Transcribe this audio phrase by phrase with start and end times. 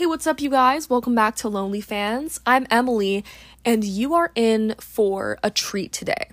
[0.00, 0.88] Hey, what's up, you guys?
[0.88, 2.40] Welcome back to Lonely Fans.
[2.46, 3.22] I'm Emily,
[3.66, 6.30] and you are in for a treat today.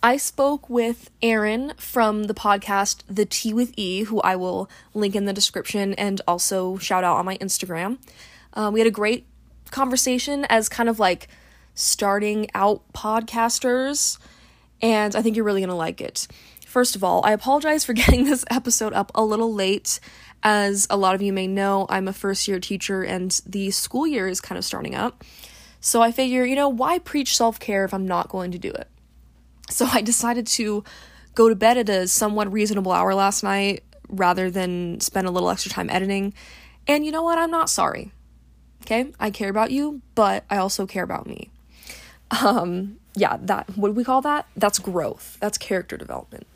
[0.00, 5.16] I spoke with Erin from the podcast The Tea with E, who I will link
[5.16, 7.98] in the description and also shout out on my Instagram.
[8.54, 9.26] Uh, we had a great
[9.72, 11.26] conversation as kind of like
[11.74, 14.20] starting out podcasters,
[14.80, 16.28] and I think you're really gonna like it.
[16.70, 19.98] First of all, I apologize for getting this episode up a little late.
[20.44, 24.06] As a lot of you may know, I'm a first year teacher and the school
[24.06, 25.24] year is kind of starting up.
[25.80, 28.70] So I figure, you know, why preach self care if I'm not going to do
[28.70, 28.86] it?
[29.68, 30.84] So I decided to
[31.34, 35.50] go to bed at a somewhat reasonable hour last night rather than spend a little
[35.50, 36.34] extra time editing.
[36.86, 37.36] And you know what?
[37.36, 38.12] I'm not sorry.
[38.82, 39.12] Okay?
[39.18, 41.50] I care about you, but I also care about me.
[42.44, 44.46] Um, yeah, that, what do we call that?
[44.56, 45.36] That's growth.
[45.40, 46.46] That's character development.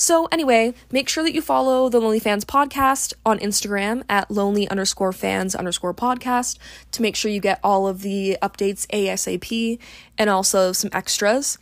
[0.00, 4.66] So, anyway, make sure that you follow the Lonely Fans podcast on Instagram at lonely
[4.66, 6.56] underscore fans underscore podcast
[6.92, 9.78] to make sure you get all of the updates ASAP
[10.16, 11.58] and also some extras.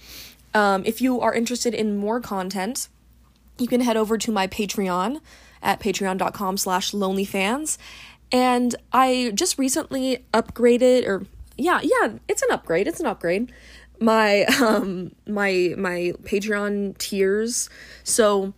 [0.55, 2.89] Um, if you are interested in more content,
[3.59, 5.20] you can head over to my Patreon
[5.61, 7.77] at patreon.com slash lonelyfans.
[8.31, 12.86] And I just recently upgraded, or yeah, yeah, it's an upgrade.
[12.86, 13.53] It's an upgrade
[14.00, 17.68] my um my my Patreon tiers.
[18.04, 18.54] So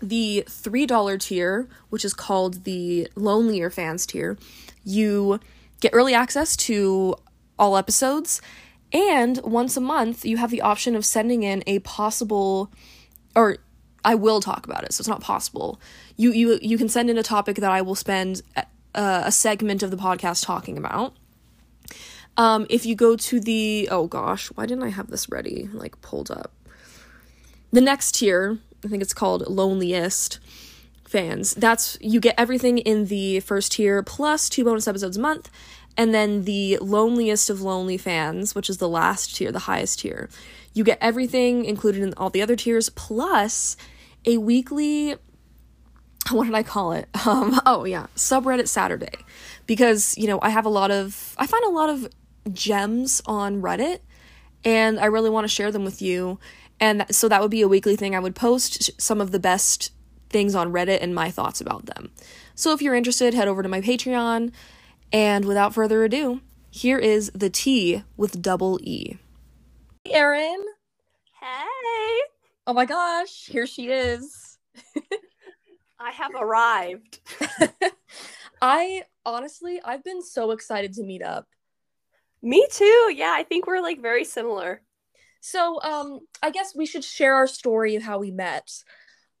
[0.00, 4.36] the $3 tier, which is called the Lonelier Fans tier,
[4.84, 5.38] you
[5.80, 7.14] get early access to
[7.56, 8.42] all episodes
[8.92, 12.72] and once a month you have the option of sending in a possible
[13.36, 13.58] or
[14.04, 15.80] I will talk about it, so it's not possible.
[16.16, 19.32] You you you can send in a topic that I will spend a, uh, a
[19.32, 21.14] segment of the podcast talking about.
[22.36, 26.00] Um, if you go to the oh gosh, why didn't I have this ready like
[26.00, 26.52] pulled up?
[27.72, 30.38] The next tier, I think it's called Loneliest
[31.04, 31.54] fans.
[31.54, 35.50] That's you get everything in the first tier plus two bonus episodes a month,
[35.96, 40.28] and then the loneliest of lonely fans, which is the last tier, the highest tier.
[40.74, 43.76] You get everything included in all the other tiers plus
[44.24, 45.16] a weekly
[46.30, 47.08] what did I call it?
[47.24, 49.12] Um, oh yeah, subreddit Saturday.
[49.66, 52.08] Because, you know, I have a lot of I find a lot of
[52.52, 54.00] gems on Reddit
[54.64, 56.38] and I really want to share them with you.
[56.80, 58.14] And so that would be a weekly thing.
[58.14, 59.92] I would post some of the best
[60.30, 62.10] things on Reddit and my thoughts about them.
[62.54, 64.52] So if you're interested, head over to my Patreon.
[65.12, 69.18] And without further ado, here is the tea with double E.
[70.04, 70.64] Hey, Erin.
[71.40, 72.20] Hey.
[72.66, 74.58] Oh my gosh, here she is.
[75.98, 77.20] I have arrived.
[78.62, 81.46] I honestly, I've been so excited to meet up.
[82.42, 83.12] Me too.
[83.14, 84.82] Yeah, I think we're like very similar.
[85.40, 88.70] So, um, I guess we should share our story of how we met.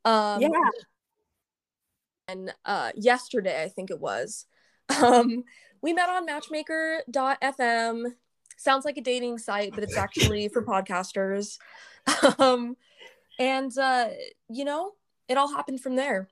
[0.04, 0.48] Um, yeah.
[2.28, 4.46] And uh, yesterday, I think it was.
[5.02, 5.44] Um,
[5.80, 8.04] we met on Matchmaker.fm.
[8.58, 11.58] Sounds like a dating site, but it's actually for podcasters.
[12.38, 12.76] Um,
[13.38, 14.08] and uh,
[14.50, 14.92] you know,
[15.28, 16.28] it all happened from there.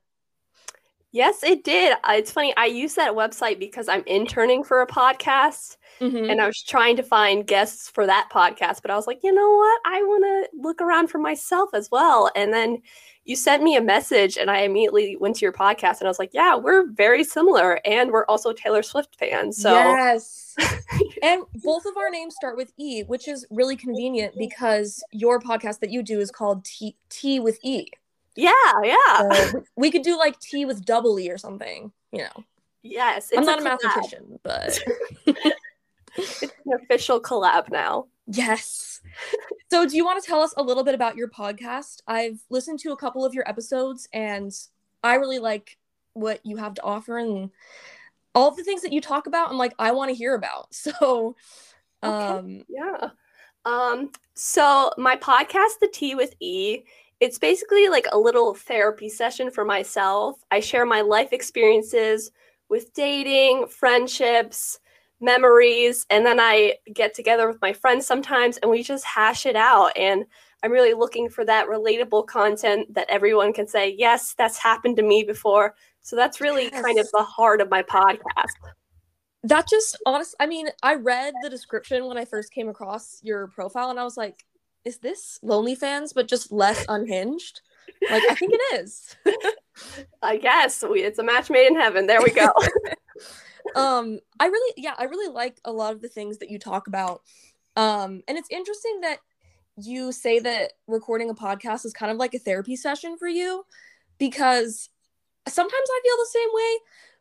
[1.12, 1.97] Yes, it did.
[2.09, 2.54] It's funny.
[2.56, 6.31] I use that website because I'm interning for a podcast mm-hmm.
[6.31, 8.81] and I was trying to find guests for that podcast.
[8.81, 9.81] But I was like, you know what?
[9.87, 12.31] I want to look around for myself as well.
[12.37, 12.81] And then
[13.25, 16.21] you sent me a message and I immediately went to your podcast and I was
[16.21, 17.81] like, yeah, we're very similar.
[17.84, 19.60] And we're also Taylor Swift fans.
[19.60, 20.54] So, yes.
[21.22, 25.81] and both of our names start with E, which is really convenient because your podcast
[25.81, 27.88] that you do is called T, Tea with E.
[28.37, 28.53] Yeah,
[28.83, 29.33] yeah.
[29.33, 32.45] So we could do like tea with double E or something, you know.
[32.83, 33.31] Yes.
[33.37, 34.79] I'm not a, a mathematician, but
[36.17, 38.07] it's an official collab now.
[38.27, 39.01] Yes.
[39.71, 42.01] So do you want to tell us a little bit about your podcast?
[42.07, 44.53] I've listened to a couple of your episodes and
[45.03, 45.79] I really like
[46.15, 47.51] what you have to offer and
[48.35, 50.69] all the things that you talk about I'm like I want to hear about.
[50.75, 51.37] So
[52.03, 52.65] um okay.
[52.69, 53.11] yeah.
[53.65, 56.83] Um so my podcast The Tea with E
[57.21, 60.43] it's basically like a little therapy session for myself.
[60.51, 62.31] I share my life experiences
[62.71, 64.81] with dating, friendships,
[65.21, 69.57] memories, and then I get together with my friends sometimes and we just hash it
[69.57, 69.93] out.
[69.97, 70.25] And
[70.63, 75.03] I'm really looking for that relatable content that everyone can say, yes, that's happened to
[75.03, 75.75] me before.
[76.01, 76.83] So that's really yes.
[76.83, 78.55] kind of the heart of my podcast.
[79.43, 83.49] That just honest I mean, I read the description when I first came across your
[83.49, 84.45] profile and I was like,
[84.84, 87.60] is this lonely fans but just less unhinged?
[88.10, 89.16] Like i think it is.
[90.22, 90.82] I guess.
[90.88, 92.06] We, it's a match made in heaven.
[92.06, 92.50] There we go.
[93.77, 96.86] Um i really yeah i really like a lot of the things that you talk
[96.86, 97.22] about.
[97.77, 99.18] Um and it's interesting that
[99.77, 103.65] you say that recording a podcast is kind of like a therapy session for you
[104.18, 104.88] because
[105.47, 106.78] sometimes i feel the same way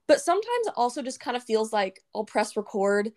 [0.08, 3.12] But sometimes it also just kind of feels like I'll press record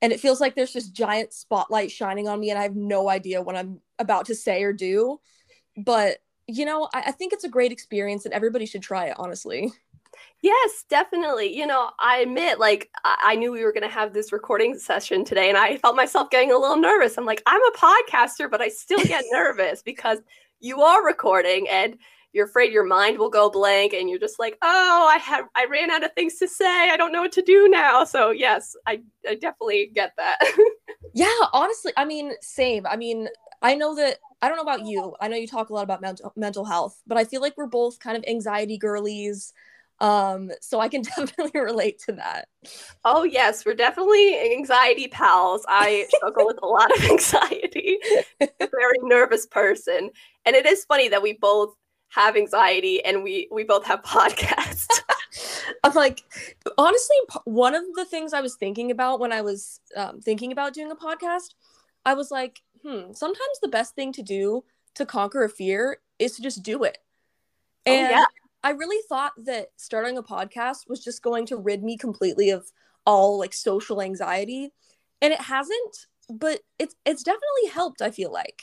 [0.00, 3.08] and it feels like there's this giant spotlight shining on me and I have no
[3.08, 5.20] idea what I'm about to say or do.
[5.76, 9.16] But you know, I, I think it's a great experience and everybody should try it,
[9.18, 9.72] honestly.
[10.42, 11.56] Yes, definitely.
[11.56, 14.78] You know, I admit, like, I, I knew we were going to have this recording
[14.78, 17.18] session today, and I felt myself getting a little nervous.
[17.18, 20.18] I'm like, I'm a podcaster, but I still get nervous because
[20.60, 21.98] you are recording and
[22.36, 25.64] you're afraid your mind will go blank and you're just like oh i have i
[25.64, 26.90] ran out of things to say.
[26.90, 28.04] I don't know what to do now.
[28.04, 30.38] So yes i, I definitely get that.
[31.14, 32.86] Yeah honestly i mean same.
[32.86, 33.28] I mean
[33.62, 35.16] i know that i don't know about you.
[35.18, 37.66] I know you talk a lot about mental mental health but i feel like we're
[37.66, 39.54] both kind of anxiety girlies
[40.00, 42.48] um so i can definitely relate to that.
[43.02, 45.64] Oh yes we're definitely anxiety pals.
[45.68, 47.98] I struggle with a lot of anxiety.
[48.38, 50.10] Very nervous person.
[50.44, 51.74] And it is funny that we both
[52.16, 54.88] have anxiety and we we both have podcasts.
[55.84, 56.24] I'm like
[56.78, 60.72] honestly one of the things i was thinking about when i was um, thinking about
[60.72, 61.54] doing a podcast
[62.06, 64.64] i was like hmm sometimes the best thing to do
[64.94, 66.98] to conquer a fear is to just do it.
[67.86, 68.24] Oh, and oh, yeah.
[68.64, 72.64] i really thought that starting a podcast was just going to rid me completely of
[73.04, 74.72] all like social anxiety.
[75.22, 78.62] And it hasn't but it's it's definitely helped i feel like.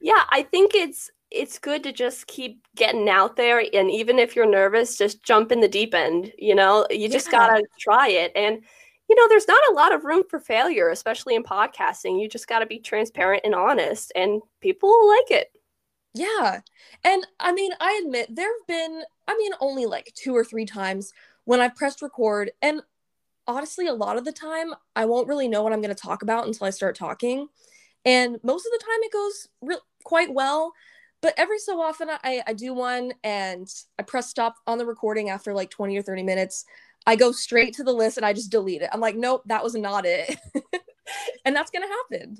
[0.00, 4.36] Yeah i think it's it's good to just keep getting out there and even if
[4.36, 6.86] you're nervous just jump in the deep end you know?
[6.90, 7.48] You just yeah.
[7.48, 8.62] gotta try it and
[9.08, 12.20] you know there's not a lot of room for failure especially in podcasting.
[12.20, 15.48] You just gotta be transparent and honest and people like it.
[16.14, 16.60] Yeah
[17.04, 20.64] and i mean i admit there have been i mean only like two or three
[20.64, 21.12] times
[21.44, 22.82] when i've pressed record and
[23.46, 26.22] honestly a lot of the time i won't really know what i'm going to talk
[26.22, 27.48] about until i start talking
[28.04, 30.72] and most of the time it goes re- quite well
[31.22, 35.30] but every so often I, I do one and I press stop on the recording
[35.30, 36.64] after like 20 or 30 minutes.
[37.06, 38.90] I go straight to the list and I just delete it.
[38.92, 40.36] I'm like, nope, that was not it.
[41.44, 42.36] and that's gonna happen.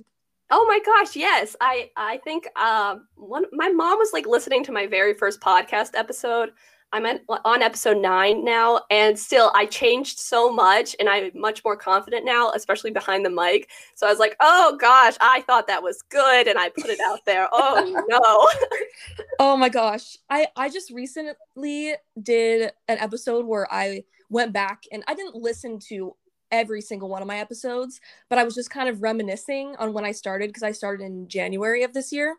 [0.51, 1.57] Oh my gosh, yes.
[1.61, 5.93] I I think um one my mom was like listening to my very first podcast
[5.95, 6.51] episode
[6.93, 11.65] I'm at, on episode nine now, and still I changed so much, and I'm much
[11.65, 13.71] more confident now, especially behind the mic.
[13.95, 17.01] So I was like, "Oh gosh, I thought that was good," and I put it
[17.01, 17.49] out there.
[17.65, 19.25] Oh no!
[19.39, 25.05] oh my gosh, I I just recently did an episode where I went back and
[25.07, 26.17] I didn't listen to
[26.51, 30.05] every single one of my episodes, but I was just kind of reminiscing on when
[30.05, 32.37] I started because I started in January of this year,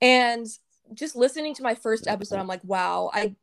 [0.00, 0.46] and
[0.94, 3.34] just listening to my first episode, I'm like, wow, I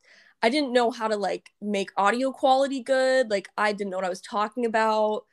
[0.42, 3.30] I didn't know how to like make audio quality good.
[3.30, 5.26] Like I didn't know what I was talking about.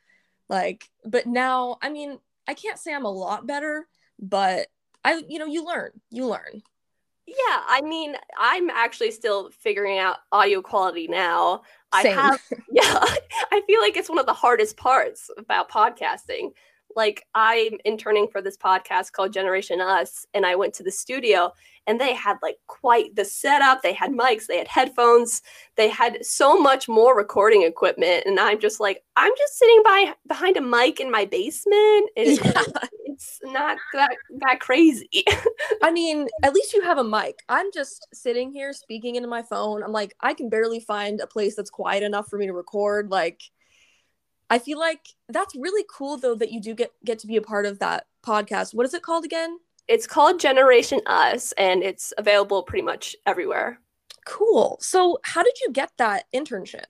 [0.49, 3.87] Like, but now, I mean, I can't say I'm a lot better,
[4.19, 4.67] but
[5.03, 6.61] I, you know, you learn, you learn.
[7.25, 7.35] Yeah,
[7.67, 11.61] I mean, I'm actually still figuring out audio quality now.
[12.01, 12.17] Same.
[12.17, 12.41] I have,
[12.71, 13.05] yeah,
[13.51, 16.51] I feel like it's one of the hardest parts about podcasting
[16.95, 21.51] like I'm interning for this podcast called Generation Us, and I went to the studio
[21.87, 23.81] and they had like quite the setup.
[23.81, 25.41] They had mics, they had headphones,
[25.75, 28.23] they had so much more recording equipment.
[28.25, 32.09] And I'm just like, I'm just sitting by behind a mic in my basement.
[32.15, 32.61] It's, yeah.
[33.05, 35.25] it's not that, that crazy.
[35.81, 37.39] I mean, at least you have a mic.
[37.49, 39.83] I'm just sitting here speaking into my phone.
[39.83, 43.09] I'm like, I can barely find a place that's quiet enough for me to record.
[43.09, 43.41] Like,
[44.49, 47.41] I feel like that's really cool though that you do get get to be a
[47.41, 48.73] part of that podcast.
[48.73, 49.57] What is it called again?
[49.87, 53.79] It's called Generation Us and it's available pretty much everywhere.
[54.25, 54.77] Cool.
[54.79, 56.85] So, how did you get that internship?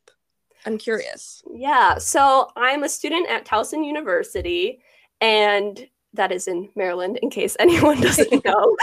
[0.65, 1.43] I'm curious.
[1.51, 4.81] Yeah, so I'm a student at Towson University
[5.19, 8.77] and that is in Maryland in case anyone doesn't know.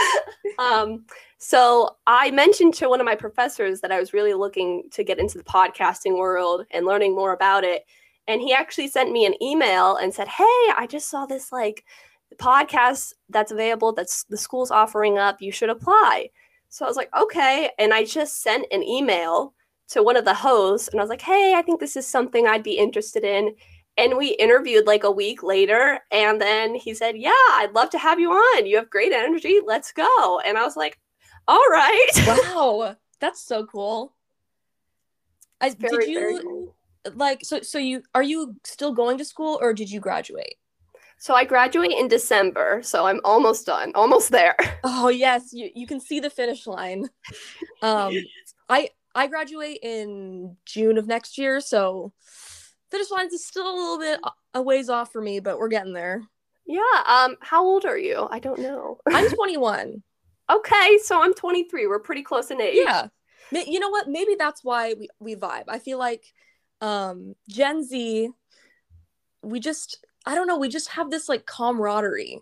[0.59, 1.05] um,
[1.37, 5.17] so I mentioned to one of my professors that I was really looking to get
[5.17, 7.85] into the podcasting world and learning more about it
[8.27, 11.83] and he actually sent me an email and said hey i just saw this like
[12.37, 15.41] podcast that's available that's the school's offering up.
[15.41, 16.29] You should apply.
[16.69, 17.69] So i was like okay.
[17.77, 19.53] And i just sent an email
[19.89, 22.47] to one of the hosts and i was like hey i think this is something
[22.47, 23.55] i'd be interested in.
[23.97, 27.97] And we interviewed like a week later and then he said yeah i'd love to
[27.97, 28.65] have you on.
[28.65, 29.59] You have great energy.
[29.65, 30.41] Let's go.
[30.45, 30.99] And i was like
[31.47, 32.09] all right.
[32.27, 32.95] Wow.
[33.19, 34.13] That's so cool.
[35.59, 36.73] I, very, did you
[37.15, 40.55] like so so you are you still going to school or did you graduate?
[41.17, 44.55] So I graduate in December, so I'm almost done, almost there.
[44.83, 47.07] Oh yes, you, you can see the finish line.
[47.83, 48.13] Um
[48.69, 52.13] I I graduate in June of next year, so
[52.91, 54.19] finish lines is still a little bit
[54.53, 56.21] a ways off for me, but we're getting there.
[56.67, 57.03] Yeah.
[57.07, 58.27] Um how old are you?
[58.29, 58.99] I don't know.
[59.07, 60.03] I'm 21.
[60.49, 61.87] okay, so I'm 23.
[61.87, 62.77] We're pretty close in age.
[62.85, 63.07] Yeah.
[63.51, 64.07] You know what?
[64.07, 65.65] Maybe that's why we, we vibe.
[65.67, 66.23] I feel like
[66.81, 68.29] um gen z
[69.43, 72.41] we just i don't know we just have this like camaraderie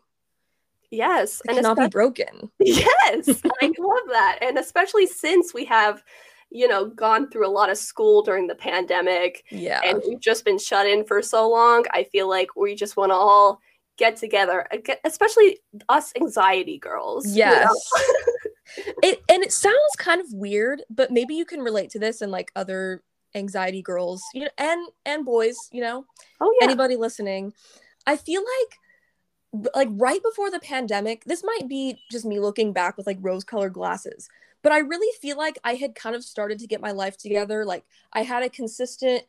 [0.92, 6.04] Yes, that cannot be broken yes, I love that, and especially since we have,
[6.50, 10.46] you know, gone through a lot of school during the pandemic, yeah and we've just
[10.46, 11.86] been shut in for so long.
[11.92, 13.62] I feel like we just want to all
[13.98, 14.68] get together,
[15.04, 17.28] especially us anxiety girls.
[17.28, 17.52] you know?
[17.52, 17.92] yes
[19.04, 22.32] it and it sounds kind of weird but maybe you can relate to this and
[22.32, 23.02] like other
[23.36, 26.06] anxiety girls you know and and boys you know
[26.42, 26.66] Oh yeah.
[26.66, 27.54] anybody listening.
[28.08, 32.98] I feel like like right before the pandemic this might be just me looking back
[32.98, 34.30] with like rose colored glasses
[34.62, 37.66] but i really feel like i had kind of started to get my life together.
[37.66, 37.84] Like
[38.14, 39.24] i had a consistent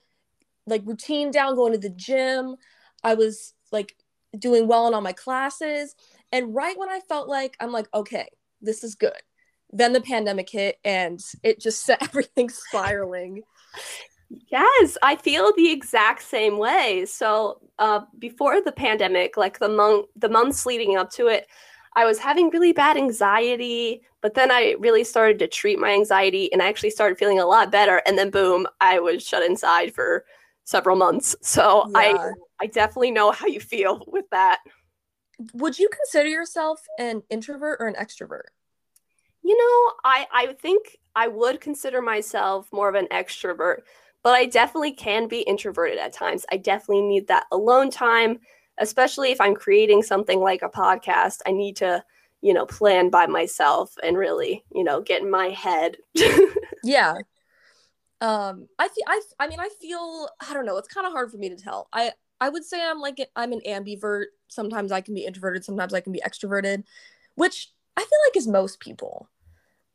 [0.66, 2.56] like routine down going to the gym.
[3.02, 3.96] I was like
[4.38, 5.94] doing well in all my classes.
[6.32, 8.28] And right when i felt like i'm like okay
[8.60, 9.22] this is good.
[9.72, 13.42] Then the pandemic hit and it just set everything spiraling
[14.50, 17.04] Yes, I feel the exact same way.
[17.06, 21.48] So, uh, before the pandemic, like the month, the months leading up to it,
[21.96, 24.02] I was having really bad anxiety.
[24.22, 27.46] But then I really started to treat my anxiety, and I actually started feeling a
[27.46, 28.02] lot better.
[28.06, 30.24] And then, boom, I was shut inside for
[30.64, 31.34] several months.
[31.42, 32.14] So I,
[32.60, 34.60] I definitely know how you feel with that.
[35.54, 38.50] would you consider yourself an introvert or an extrovert
[39.42, 43.78] You know, I I think I would consider myself more of an extrovert,
[44.22, 46.44] but I definitely can be introverted at times.
[46.52, 48.38] I definitely need that alone time,
[48.78, 51.38] especially if I'm creating something like a podcast.
[51.46, 52.04] I need to,
[52.42, 55.96] you know, plan by myself and really, you know, get in my head.
[56.84, 57.14] yeah
[58.20, 61.30] um i feel I, I mean i feel i don't know it's kind of hard
[61.30, 65.00] for me to tell i i would say i'm like i'm an ambivert sometimes i
[65.00, 66.84] can be introverted sometimes i can be extroverted
[67.36, 69.28] which i feel like is most people.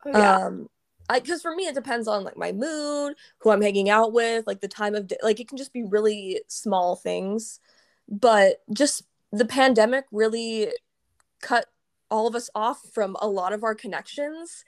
[0.06, 0.38] Yeah.
[0.38, 0.70] um
[1.10, 4.46] i because for me it depends on like my mood who i'm hanging out with
[4.46, 7.60] like the time of day like it can just be really small things.
[8.08, 10.70] But just the pandemic really
[11.42, 11.68] cut
[12.12, 14.64] all of us off from a lot of our connections.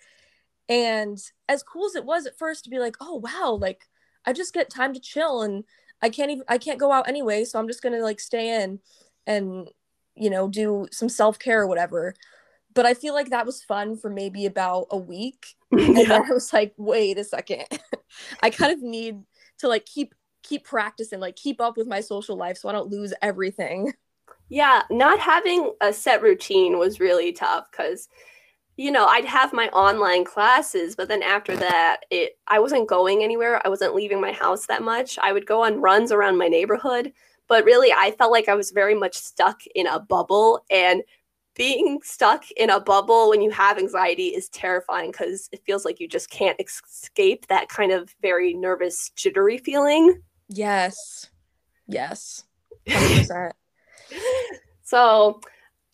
[0.67, 3.87] And as cool as it was at first to be like oh wow like
[4.25, 5.63] i just get time to chill and
[6.01, 8.79] i can't even i can't go out anyway so i'm just gonna like stay in
[9.25, 9.69] and
[10.15, 12.13] you know do some self-care or whatever
[12.77, 16.05] but i feel like that was fun for maybe about a week and yeah.
[16.05, 17.65] then i was like wait a second
[18.43, 19.21] i kind of need
[19.59, 22.91] to like keep keep practicing like keep up with my social life so i don't
[22.91, 23.93] lose everything
[24.49, 28.07] Yeah, not having a set routine was really tough because,
[28.77, 33.23] you know, I'd have my online classes, but then after that, it I wasn't going
[33.23, 33.61] anywhere.
[33.65, 35.17] I wasn't leaving my house that much.
[35.21, 37.13] I would go on runs around my neighborhood,
[37.47, 40.63] but really, I felt like I was very much stuck in a bubble.
[40.71, 41.03] And
[41.57, 45.99] being stuck in a bubble when you have anxiety is terrifying because it feels like
[45.99, 50.21] you just can't escape that kind of very nervous, jittery feeling.
[50.49, 51.29] yes
[51.87, 52.43] yes
[52.87, 53.51] 100%
[54.83, 55.41] so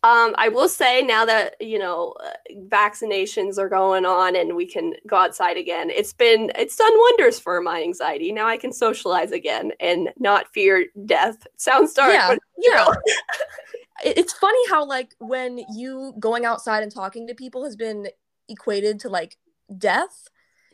[0.04, 2.32] um, I will say now that you know uh,
[2.68, 7.40] vaccinations are going on and we can go outside again, it's been it's done wonders
[7.40, 8.34] for my anxiety.
[8.34, 11.48] Now I can socialize again and not fear death.
[11.56, 12.86] Sounds dark, yeah but yeah
[14.04, 18.08] it's funny how like when you going outside and talking to people has been
[18.50, 19.38] equated to like
[19.78, 20.28] death.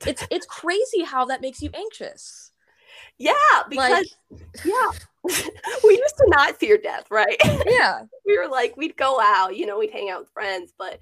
[0.05, 2.51] It's it's crazy how that makes you anxious.
[3.17, 3.33] Yeah,
[3.69, 4.15] like because
[4.63, 4.91] yeah,
[5.83, 7.37] we used to not fear death, right?
[7.65, 8.03] yeah.
[8.25, 10.99] We were like we'd go out, you know, we'd hang out with friends, but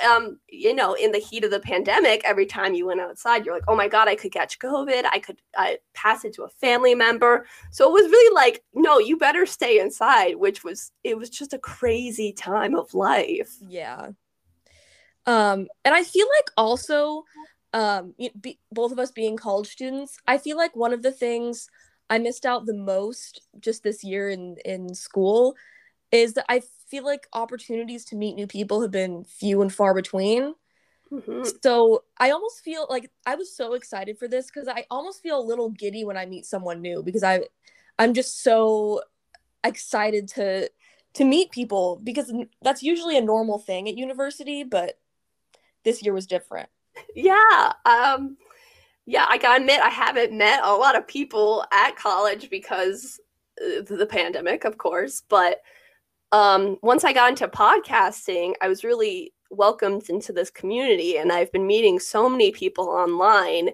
[0.00, 3.54] um, you know, in the heat of the pandemic, every time you went outside, you're
[3.54, 5.04] like, oh my God, I could catch COVID.
[5.10, 7.46] I could uh, pass it to a family member.
[7.70, 11.52] So it was really like, no, you better stay inside, which was, it was just
[11.52, 13.56] a crazy time of life.
[13.68, 14.10] yeah
[15.26, 17.24] um and i feel like also
[17.72, 21.68] um be, both of us being college students i feel like one of the things
[22.10, 25.54] i missed out the most just this year in in school
[26.10, 26.60] is that i
[26.92, 30.54] feel like opportunities to meet new people have been few and far between
[31.10, 31.50] Mhm.
[31.62, 35.38] so i almost feel like i was so excited for this because i almost feel
[35.40, 37.42] a little giddy when i meet someone new because i
[37.98, 39.02] i'm just so
[39.64, 40.70] excited to
[41.14, 42.32] to meet people because
[42.62, 44.98] that's usually a normal thing at university but
[45.84, 46.68] this year was different
[47.14, 47.72] Yeah.
[47.84, 48.36] Um,
[49.06, 53.18] yeah, I gotta admit, I haven't met a lot of people at college because
[53.60, 55.22] uh, the pandemic, of course.
[55.28, 55.62] But
[56.32, 61.52] um, once I got into podcasting, I was really welcomed into this community, and I've
[61.52, 63.70] been meeting so many people online.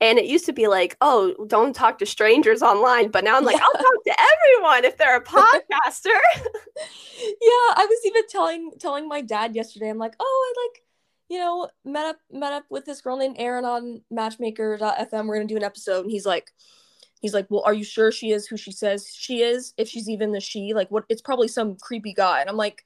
[0.00, 3.10] And it used to be like, oh, don't talk to strangers online.
[3.10, 3.64] But now I'm like, Yeah.
[3.64, 6.16] I'll talk to everyone if they're a podcaster.
[7.20, 10.82] yeah i was even telling telling my dad yesterday i'm like oh i like
[11.28, 15.48] you know met up met up with this girl named Erin on matchmaker.fm we're gonna
[15.48, 16.52] do an episode and he's like
[17.20, 19.74] he's like, "Well, are you sure she is who she says she is?
[19.76, 21.04] If she's even the she, like, what?
[21.08, 22.84] It's probably some creepy guy." And I'm like,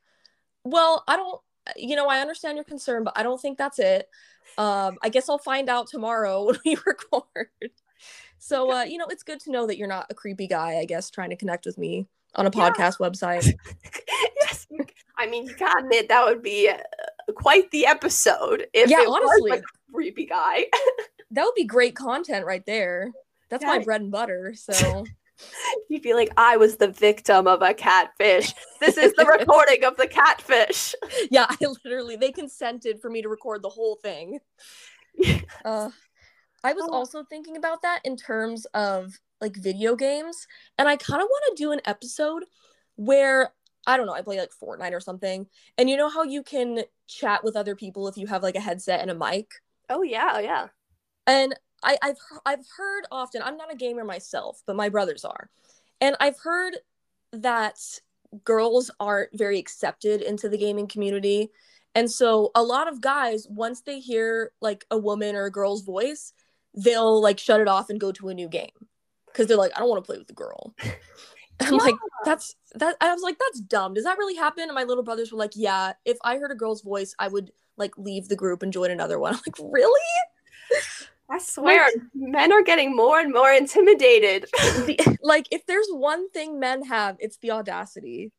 [0.64, 1.40] "Well, I don't.
[1.76, 4.08] You know, I understand your concern, but I don't think that's it.
[4.58, 7.48] Um, I guess I'll find out tomorrow when we record."
[8.38, 10.78] So, uh, you know, it's good to know that you're not a creepy guy.
[10.78, 13.08] I guess trying to connect with me on a podcast yeah.
[13.08, 13.54] website.
[14.40, 14.66] yes,
[15.16, 19.50] I mean, you gotta admit that would be uh, quite the episode if yeah, honestly,
[19.50, 20.66] was a creepy guy.
[21.30, 23.10] that would be great content right there.
[23.52, 24.54] That's my bread and butter.
[24.62, 25.04] So
[25.88, 28.54] you feel like, I was the victim of a catfish.
[28.80, 30.94] This is the recording of the catfish.
[31.30, 34.38] Yeah, I literally they consented for me to record the whole thing.
[35.18, 35.44] Yes.
[35.64, 35.90] Uh,
[36.64, 36.94] I was oh.
[36.94, 40.46] also thinking about that in terms of like video games,
[40.78, 42.44] and I kind of want to do an episode
[42.96, 43.52] where
[43.86, 46.84] I don't know, I play like Fortnite or something, and you know how you can
[47.08, 49.50] chat with other people if you have like a headset and a mic.
[49.90, 50.68] Oh yeah, oh, yeah.
[51.26, 53.42] And I, I've I've heard often.
[53.42, 55.50] I'm not a gamer myself, but my brothers are,
[56.00, 56.76] and I've heard
[57.32, 57.78] that
[58.44, 61.50] girls aren't very accepted into the gaming community.
[61.94, 65.82] And so a lot of guys, once they hear like a woman or a girl's
[65.82, 66.32] voice,
[66.74, 68.70] they'll like shut it off and go to a new game
[69.26, 70.74] because they're like, I don't want to play with the girl.
[71.60, 71.80] I'm yeah.
[71.80, 72.96] like, that's that.
[73.00, 73.94] I was like, that's dumb.
[73.94, 74.64] Does that really happen?
[74.64, 75.92] And my little brothers were like, yeah.
[76.04, 79.18] If I heard a girl's voice, I would like leave the group and join another
[79.18, 79.34] one.
[79.34, 80.00] I'm like, really?
[81.32, 84.44] I swear, like, men are getting more and more intimidated.
[84.52, 88.32] the, like, if there's one thing men have, it's the audacity.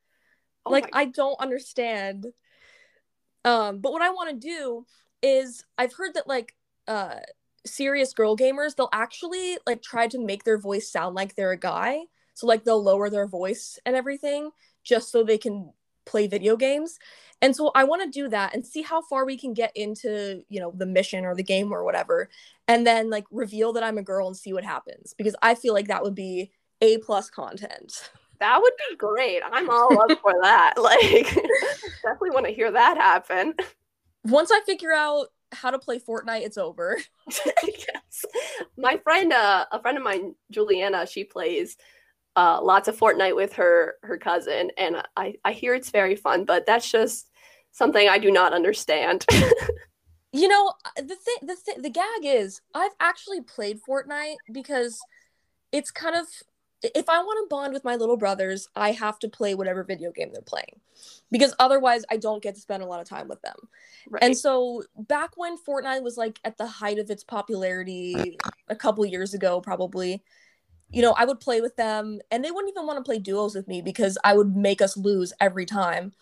[0.64, 2.28] Oh like, I don't understand.
[3.44, 4.86] Um, but what I want to do
[5.24, 6.56] is, I've heard that like
[6.88, 7.16] uh
[7.66, 11.58] serious girl gamers, they'll actually like try to make their voice sound like they're a
[11.58, 12.00] guy.
[12.36, 14.52] So like they'll lower their voice and everything
[14.84, 15.72] just so they can
[16.05, 17.00] play video games.
[17.41, 20.43] And so I want to do that and see how far we can get into,
[20.48, 22.29] you know, the mission or the game or whatever
[22.67, 25.74] and then like reveal that I'm a girl and see what happens because I feel
[25.74, 28.10] like that would be A plus content.
[28.39, 29.41] That would be great.
[29.51, 30.74] I'm all up for that.
[30.77, 31.00] Like
[32.03, 33.53] definitely want to hear that happen.
[34.25, 36.98] Once I figure out how to play Fortnite, it's over.
[37.27, 38.25] yes.
[38.77, 41.77] My friend, uh, a friend of mine, Juliana, she plays
[42.35, 46.46] uh, lots of Fortnite with her her cousin, and I I hear it's very fun,
[46.46, 47.29] but that's just
[47.72, 49.25] something I do not understand.
[50.31, 55.00] you know, the thing the thing the gag is I've actually played Fortnite because
[55.72, 56.27] it's kind of
[56.83, 60.11] if I want to bond with my little brothers, I have to play whatever video
[60.11, 60.81] game they're playing
[61.31, 63.55] because otherwise I don't get to spend a lot of time with them.
[64.09, 64.22] Right.
[64.22, 69.05] And so back when Fortnite was like at the height of its popularity a couple
[69.05, 70.22] years ago probably,
[70.94, 73.56] you know, I would play with them and they wouldn't even want to play duos
[73.56, 76.14] with me because I would make us lose every time.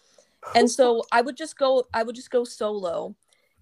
[0.56, 3.16] And so I would just go I would just go solo.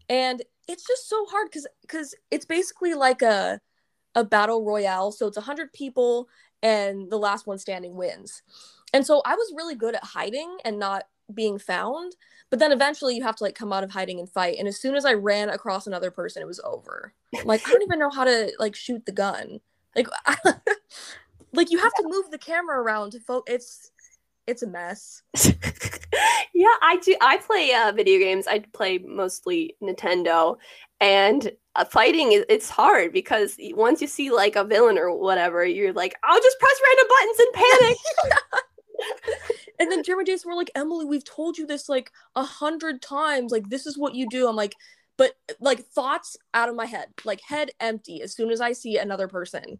[0.08, 3.60] And it's just so hard cuz cuz it's basically like a
[4.15, 5.12] a battle royale.
[5.12, 6.30] So it's 100 people
[6.62, 8.43] and the last one standing wins.
[8.93, 12.15] And so I was really good at hiding and not being found.
[12.50, 14.58] But then eventually you have to like come out of hiding and fight.
[14.60, 17.13] And as soon as I ran across another person, it was over.
[17.45, 19.60] Like I don't even know how to like shoot the gun.
[19.95, 20.08] Like
[21.54, 23.54] like you have to move the camera around to focus.
[23.54, 23.91] It's
[24.47, 25.21] it's a mess.
[26.54, 27.15] yeah, I do.
[27.21, 28.47] I play uh, video games.
[28.47, 30.58] I play mostly Nintendo,
[30.99, 35.65] and uh, fighting is it's hard because once you see like a villain or whatever,
[35.65, 37.97] you're like, I'll just press random buttons and panic.
[39.80, 43.52] and then Jeremy Jason were like, Emily, we've told you this like a hundred times.
[43.52, 44.47] Like, this is what you do.
[44.47, 44.75] I'm like,
[45.17, 48.97] but like thoughts out of my head, like head empty as soon as I see
[48.97, 49.80] another person.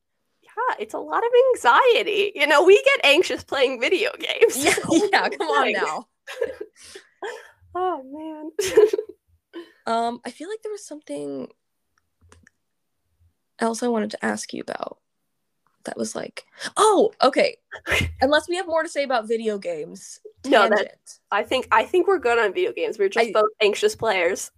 [0.80, 2.32] It's a lot of anxiety.
[2.36, 4.64] You know, we get anxious playing video games.
[4.64, 4.76] Yeah,
[5.12, 6.08] yeah come on now.
[7.76, 8.84] oh man.
[9.86, 11.48] um, I feel like there was something
[13.60, 15.00] else I wanted to ask you about.
[15.86, 16.46] That was like,
[16.78, 17.58] oh, okay.
[18.22, 20.20] Unless we have more to say about video games.
[20.46, 21.00] No, that
[21.32, 23.00] I think I think we're good on video games.
[23.00, 24.52] We're just I, both anxious players.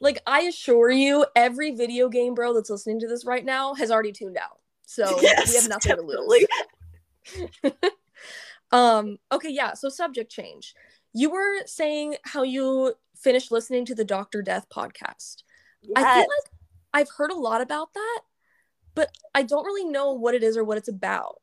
[0.00, 3.90] Like I assure you, every video game bro that's listening to this right now has
[3.90, 4.58] already tuned out.
[4.86, 6.46] So yes, we have nothing definitely.
[7.34, 7.72] to lose.
[8.72, 9.74] um, okay, yeah.
[9.74, 10.74] So subject change.
[11.12, 15.42] You were saying how you finished listening to the Doctor Death podcast.
[15.82, 15.94] Yes.
[15.96, 16.52] I feel like
[16.94, 18.20] I've heard a lot about that,
[18.94, 21.40] but I don't really know what it is or what it's about.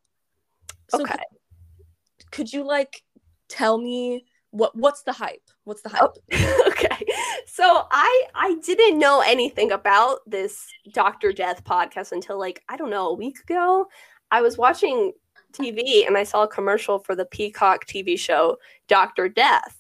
[0.90, 1.14] So okay.
[1.14, 3.04] Could, could you like
[3.50, 5.42] tell me what what's the hype?
[5.64, 6.18] What's the oh, hype?
[6.34, 7.06] Oh, okay.
[7.48, 11.34] So I I didn't know anything about this Dr.
[11.34, 13.88] Death podcast until like I don't know, a week ago.
[14.32, 15.12] I was watching
[15.54, 19.28] TV and I saw a commercial for the Peacock TV show Dr.
[19.28, 19.80] Death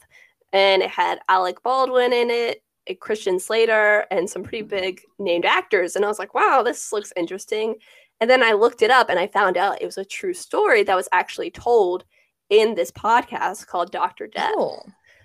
[0.51, 2.63] and it had Alec Baldwin in it
[2.99, 5.95] Christian Slater and some pretty big named actors.
[5.95, 7.75] And I was like, wow, this looks interesting.
[8.19, 10.83] And then I looked it up and I found out it was a true story
[10.83, 12.05] that was actually told
[12.53, 14.27] in this podcast called Dr.
[14.27, 14.53] Death.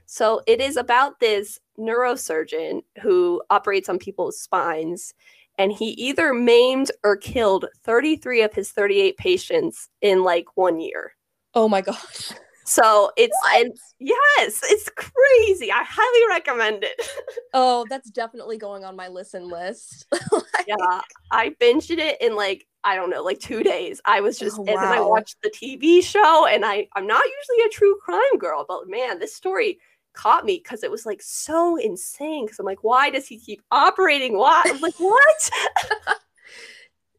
[0.06, 5.12] So it is about this neurosurgeon who operates on people's spines.
[5.58, 11.12] And he either maimed or killed 33 of his 38 patients in like one year.
[11.52, 12.32] Oh my gosh.
[12.68, 15.72] So it's and yes, it's crazy.
[15.72, 17.00] I highly recommend it.
[17.54, 20.06] Oh, that's definitely going on my listen list.
[20.32, 21.00] Like- yeah,
[21.30, 24.02] I binged it in like I don't know, like two days.
[24.04, 25.08] I was just Oh, and then I wow.
[25.08, 29.18] watched the TV show, and I I'm not usually a true crime girl, but man,
[29.18, 29.78] this story
[30.12, 32.44] caught me because it was like so insane.
[32.44, 34.36] Because I'm like, why does he keep operating?
[34.36, 34.62] Why?
[34.66, 35.50] I'm like, what?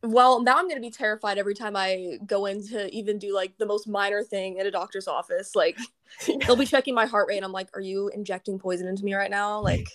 [0.01, 3.57] Well, now I'm gonna be terrified every time I go in to even do like
[3.57, 5.55] the most minor thing at a doctor's office.
[5.55, 5.77] Like
[6.45, 9.13] they'll be checking my heart rate, and I'm like, "Are you injecting poison into me
[9.13, 9.87] right now?" Like,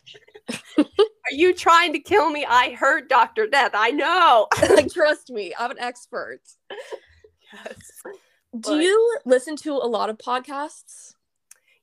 [0.79, 2.45] Are you trying to kill me?
[2.47, 3.71] I heard Doctor Death.
[3.75, 4.47] I know.
[4.71, 6.41] like trust me, I'm an expert.
[7.53, 7.77] yes.
[8.05, 11.15] Do But- you listen to a lot of podcasts?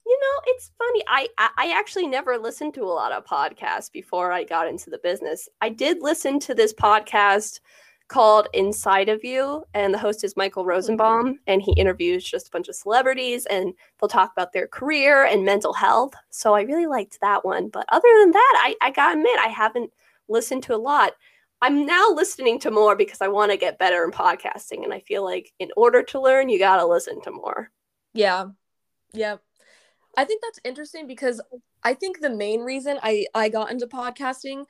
[0.05, 1.03] You know, it's funny.
[1.07, 4.89] I, I I actually never listened to a lot of podcasts before I got into
[4.89, 5.47] the business.
[5.61, 7.59] I did listen to this podcast
[8.11, 11.43] called Inside of You, and the host is Michael Rosenbaum, mm-hmm.
[11.47, 15.45] and he interviews just a bunch of celebrities, and they'll talk about their career and
[15.45, 16.13] mental health.
[16.29, 17.69] So I really liked that one.
[17.69, 19.91] But other than that, I I gotta admit I haven't
[20.27, 21.13] listened to a lot.
[21.61, 24.99] I'm now listening to more because I want to get better in podcasting, and I
[24.99, 27.71] feel like in order to learn, you gotta listen to more.
[28.13, 28.47] Yeah.
[29.13, 29.37] Yeah.
[30.17, 31.41] I think that's interesting because
[31.81, 34.65] I think the main reason I I got into podcasting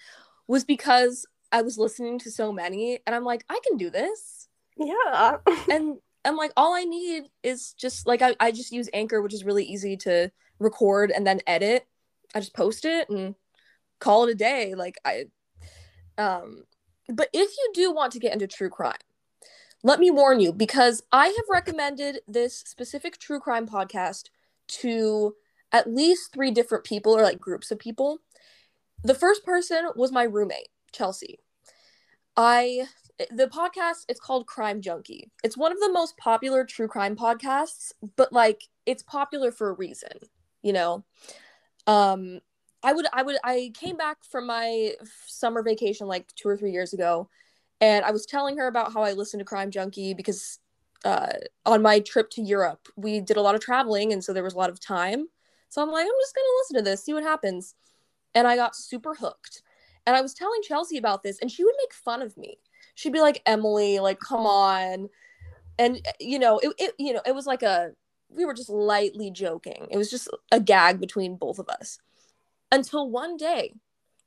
[0.48, 4.48] was because I was listening to so many and I'm like, I can do this.
[4.78, 5.38] Yeah.
[5.70, 9.34] And I'm like, all I need is just like I, I just use Anchor, which
[9.34, 11.88] is really easy to record and then edit.
[12.36, 13.36] I just post it and
[14.00, 14.76] call it a day.
[14.76, 15.26] Like I
[16.18, 16.64] um
[17.08, 18.94] but if you do want to get into true crime,
[19.84, 24.30] let me warn you because I have recommended this specific true crime podcast
[24.68, 25.36] to
[25.72, 28.20] at least three different people or like groups of people.
[29.04, 31.40] The first person was my roommate, Chelsea.
[32.38, 32.86] I
[33.30, 35.32] the podcast it's called Crime Junkie.
[35.44, 39.74] It's one of the most popular true crime podcasts, but like it's popular for a
[39.74, 40.18] reason,
[40.62, 41.04] you know.
[41.88, 42.40] Um
[42.84, 44.94] I would I would I came back from my
[45.28, 47.30] summer vacation like 2 or 3 years ago
[47.80, 50.60] and I was telling her about how I listened to Crime Junkie because
[51.06, 51.34] uh
[51.66, 54.54] on my trip to Europe, we did a lot of traveling and so there was
[54.54, 55.28] a lot of time.
[55.72, 57.76] So I'm like, I'm just going to listen to this, see what happens.
[58.36, 59.64] And I got super hooked.
[60.06, 62.58] And I was telling Chelsea about this and she would make fun of me.
[62.96, 65.10] She'd be like emily like come on.
[65.80, 67.92] And eh, you know it, it you know it was like a
[68.30, 69.88] we were just lightly joking.
[69.90, 72.00] It was just a gag between both of us.
[72.72, 73.74] Until one day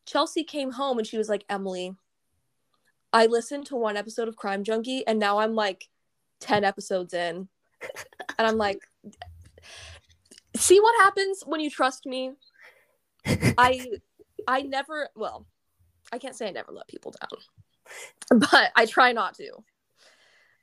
[0.06, 1.96] chelsea came home and she was like emily
[3.10, 5.88] i listened to one episode of crime junkie and now i'm like
[6.40, 7.48] 10 episodes in.
[8.38, 8.82] And i'm like
[10.56, 12.32] see what happens when you trust me?
[13.26, 13.86] I
[14.46, 15.46] i never well
[16.12, 17.40] i can't say i never let people down
[18.30, 19.52] but I try not to.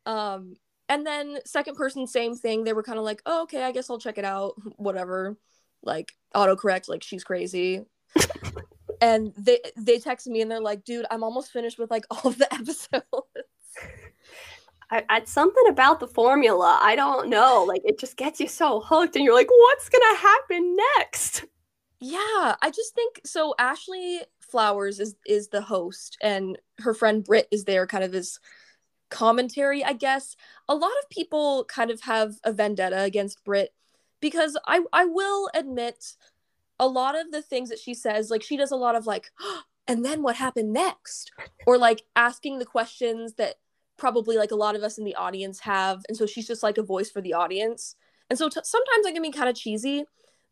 [0.06, 0.56] Um,
[0.90, 2.64] and then second person, same thing.
[2.64, 4.56] They were kind of like, "Oh, okay, I guess I'll check it out.
[4.78, 5.38] Whatever."
[5.84, 7.86] Like autocorrect, like she's crazy.
[9.02, 12.32] and they they texted me and they're like, "Dude, I'm almost finished with like all
[12.32, 13.06] of the episodes."
[14.94, 16.78] I, it's something about the formula.
[16.82, 17.64] I don't know.
[17.66, 21.46] Like it just gets you so hooked, and you're like, what's gonna happen next?
[22.02, 23.54] yeah, I just think so.
[23.60, 28.40] Ashley Flowers is is the host, and her friend Brit is there, kind of as
[29.10, 30.36] commentary, I guess.
[30.68, 33.74] A lot of people kind of have a vendetta against Brit
[34.20, 36.16] because I I will admit
[36.80, 39.32] a lot of the things that she says, like she does a lot of like,
[39.88, 41.32] and then what happened next,
[41.68, 43.56] or like asking the questions that
[43.98, 46.78] probably like a lot of us in the audience have, and so she's just like
[46.78, 47.96] a voice for the audience,
[48.30, 50.06] and so t- sometimes I can be kind of cheesy,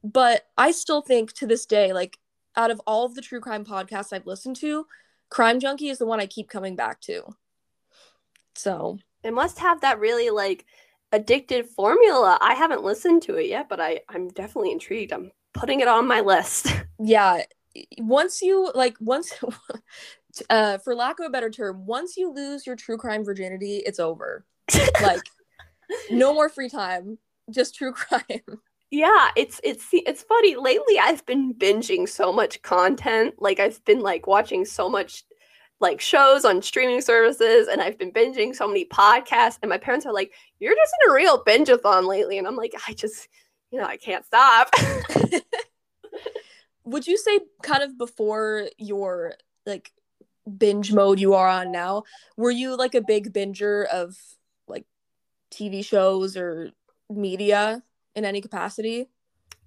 [0.03, 2.19] but I still think to this day, like
[2.55, 4.85] out of all of the true crime podcasts I've listened to,
[5.29, 7.23] Crime Junkie is the one I keep coming back to.
[8.55, 10.65] So It must have that really like
[11.11, 12.37] addicted formula.
[12.41, 15.13] I haven't listened to it yet, but I I'm definitely intrigued.
[15.13, 16.67] I'm putting it on my list.
[16.99, 17.43] yeah,
[17.99, 19.33] once you like once
[20.49, 23.99] uh for lack of a better term, once you lose your true crime virginity, it's
[23.99, 24.45] over.
[25.01, 25.21] Like
[26.11, 27.17] no more free time,
[27.49, 28.61] just true crime.
[28.91, 30.55] Yeah, it's it's it's funny.
[30.55, 33.35] Lately, I've been binging so much content.
[33.39, 35.23] Like I've been like watching so much
[35.79, 39.59] like shows on streaming services, and I've been binging so many podcasts.
[39.61, 42.73] And my parents are like, "You're just in a real binge-a-thon lately," and I'm like,
[42.87, 43.27] "I just,
[43.71, 44.69] you know, I can't stop."
[46.85, 49.35] Would you say kind of before your
[49.67, 49.91] like
[50.57, 52.03] binge mode you are on now.
[52.37, 54.17] Were you like a big binger of
[54.67, 54.85] like
[55.51, 56.71] TV shows or
[57.09, 57.83] media
[58.19, 59.09] in any capacity?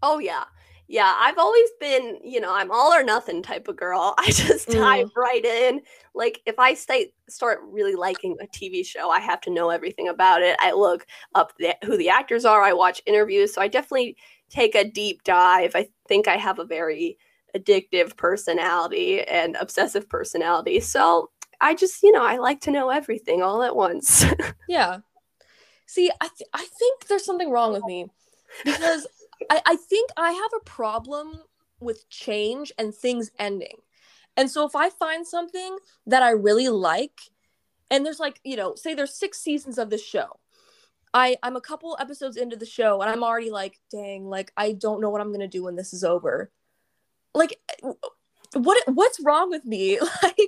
[0.03, 0.45] Oh yeah.
[0.89, 4.15] Yeah, I've always been, you know, I'm all or nothing type of girl.
[4.19, 5.17] I just dive Mm.
[5.17, 5.81] right in.
[6.15, 10.09] Like if I stay start really liking a TV show, I have to know everything
[10.09, 10.57] about it.
[10.61, 12.63] I look up the, who the actors are.
[12.63, 13.55] I watch interviews.
[13.55, 14.17] So I definitely
[14.51, 15.73] take a deep dive.
[15.75, 17.17] I think I have a very
[17.57, 20.81] addictive personality and obsessive personality.
[20.81, 24.25] So I just, you know, I like to know everything all at once.
[24.69, 24.99] Yeah.
[25.87, 28.07] See, I th- I think there's something wrong with me
[28.65, 29.07] because
[29.51, 31.43] I I think I have a problem
[31.81, 33.77] with change and things ending.
[34.37, 37.21] And so if I find something that I really like
[37.91, 40.39] and there's like, you know, say there's 6 seasons of this show.
[41.13, 44.73] I I'm a couple episodes into the show and I'm already like, dang, like I
[44.73, 46.51] don't know what I'm to do when this is over.
[47.35, 47.59] Like
[48.55, 49.99] what what's wrong with me?
[50.23, 50.39] Like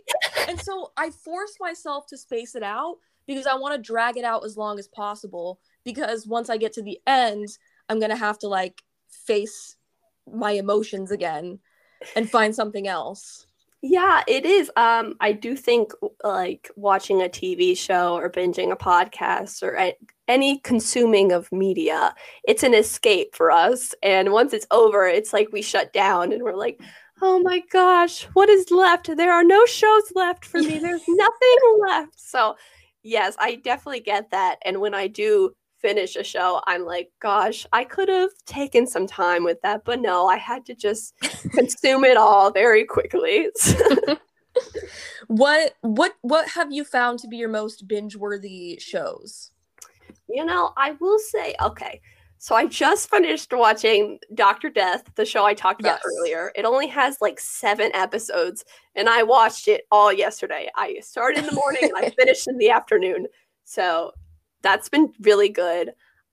[0.49, 4.25] and so I force myself to space it out because I want to drag it
[4.25, 7.49] out as long as possible because once I get to the end,
[7.88, 8.83] I'm going to have to like
[9.27, 9.77] face
[10.33, 11.59] my emotions again
[12.16, 13.47] and find something else.
[13.87, 14.70] Yeah, it is.
[14.77, 15.92] Um, I do think
[16.23, 22.14] like watching a TV show or binging a podcast or a- any consuming of media,
[22.49, 23.94] it's an escape for us.
[24.03, 26.81] And once it's over, it's like we shut down and we're like,
[27.20, 29.14] oh my gosh, what is left?
[29.14, 30.79] There are no shows left for me.
[30.79, 32.18] There's nothing left.
[32.18, 32.57] So,
[33.03, 34.61] yes, I definitely get that.
[34.64, 39.07] And when I do finish a show, I'm like, gosh, I could have taken some
[39.07, 41.14] time with that, but no, I had to just
[41.51, 43.51] consume it all very quickly.
[45.27, 49.51] What what what have you found to be your most binge-worthy shows?
[50.29, 52.01] you know, I will say, okay.
[52.38, 56.12] So I just finished watching Doctor Death, the show I talked about Yes.
[56.18, 56.53] earlier.
[56.55, 60.68] It only has like seven episodes, and I watched it all yesterday.
[60.77, 63.27] I started in the morning and I finished in the afternoon.
[63.64, 64.12] So
[64.64, 65.92] that's been really good.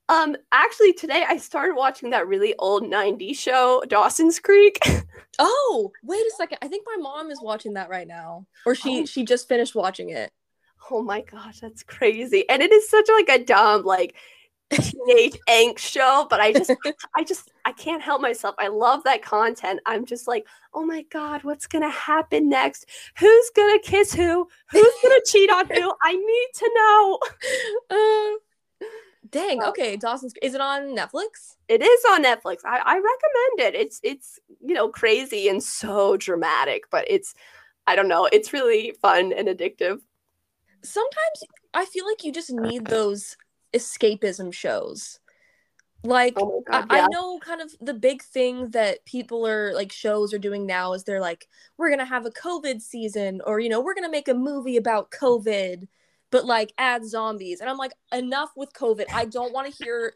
[0.10, 4.80] Um, actually, today I started watching that really old 90s show, Dawson's Creek.
[5.40, 6.58] Oh, wait a second.
[6.62, 8.46] I think my mom is watching that right now.
[8.66, 9.06] Or she Oh.
[9.06, 10.30] she just finished watching it.
[10.92, 12.48] Oh my gosh, that's crazy.
[12.50, 14.16] And it is such like a dumb like
[14.78, 16.72] teenage angst show, but I just
[17.16, 18.56] I just I can't help myself.
[18.60, 19.80] I love that content.
[19.86, 22.86] I'm just like, "Oh my god, what's going to happen next?
[23.20, 24.48] Who's going to kiss who?
[24.70, 25.94] Who's going to cheat on who?
[26.04, 27.20] I need to know."
[27.90, 28.38] Uh,
[29.30, 29.62] dang.
[29.64, 31.58] Okay, Dawson's is it on Netflix?
[31.68, 32.60] It is on Netflix.
[32.66, 33.76] I, I recommend it.
[33.76, 37.36] It's it's, you know, crazy and so dramatic, but it's
[37.88, 40.00] I don't know, it's really fun and addictive.
[40.84, 43.38] sometimes I feel like you just need those
[43.74, 45.20] escapism shows.
[46.04, 46.88] Like Oh I, god.
[46.90, 50.94] I know kind of the big thing that people are like shows are doing now
[50.94, 54.28] is they're like, we're gonna have a COVID season, or you know, we're gonna make
[54.28, 55.88] a movie about COVID,
[56.32, 57.62] but like add zombies.
[57.62, 59.06] And I'm like, enough with COVID.
[59.14, 60.14] I don't want to hear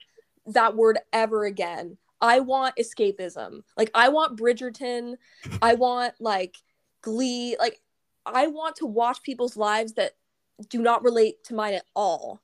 [0.47, 1.97] that word ever again.
[2.21, 3.61] I want escapism.
[3.77, 5.15] Like I want Bridgerton.
[5.61, 6.55] I want like
[7.01, 7.57] Glee.
[7.59, 7.79] Like
[8.25, 10.13] I want to watch people's lives that
[10.69, 12.41] do not relate to mine at all.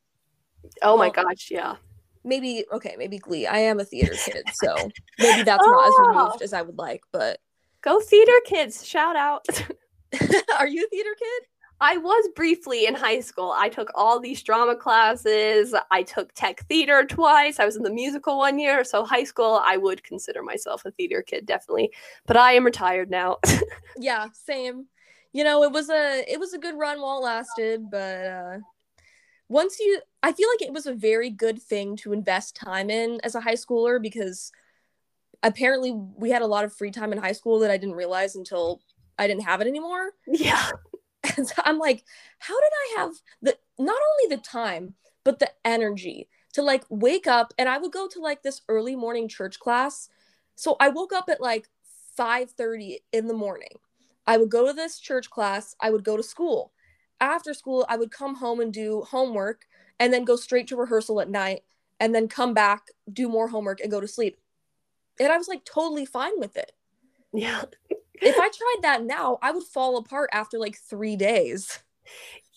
[0.81, 1.75] Oh my gosh, yeah.
[2.23, 3.47] Maybe okay, maybe Glee.
[3.47, 6.07] I am a theater kid, so maybe that's not as Oh.
[6.07, 7.01] removed as I would like.
[7.11, 7.39] But
[7.81, 9.45] Go theater kids, shout out.
[10.59, 11.47] are you a theater kid?
[11.83, 13.55] I was briefly in high school.
[13.57, 15.73] I took all these drama classes.
[15.89, 17.59] I took tech theater twice.
[17.59, 18.83] I was in the musical one year.
[18.83, 21.91] So, high school, I would consider myself a theater kid, definitely.
[22.27, 23.37] But I am retired now.
[23.97, 24.85] Yeah, same.
[25.33, 28.57] You know, it was a it was a good run while it lasted, but uh
[29.51, 33.19] once you I feel like it was a very good thing to invest time in
[33.23, 34.51] as a high schooler because
[35.43, 38.35] apparently we had a lot of free time in high school that I didn't realize
[38.35, 38.81] until
[39.19, 40.11] I didn't have it anymore.
[40.27, 40.69] yeah.
[41.37, 42.03] And so I'm like,
[42.39, 43.11] how did I have
[43.41, 47.91] the not only the time, but the energy to like wake up and I would
[47.91, 50.07] go to like this early morning church class.
[50.55, 51.67] So I woke up at like
[52.17, 53.75] 5:30 in the morning.
[54.25, 56.71] I would go to this church class, I would go to school.
[57.21, 59.67] After school, I would come home and do homework
[59.99, 61.63] and then go straight to rehearsal at night
[62.01, 64.39] and then come back, do more homework and go to sleep.
[65.19, 66.73] And I was like totally fine with it
[67.33, 67.65] Yeah.
[68.23, 71.79] if I tried that now, I would fall apart after like three days.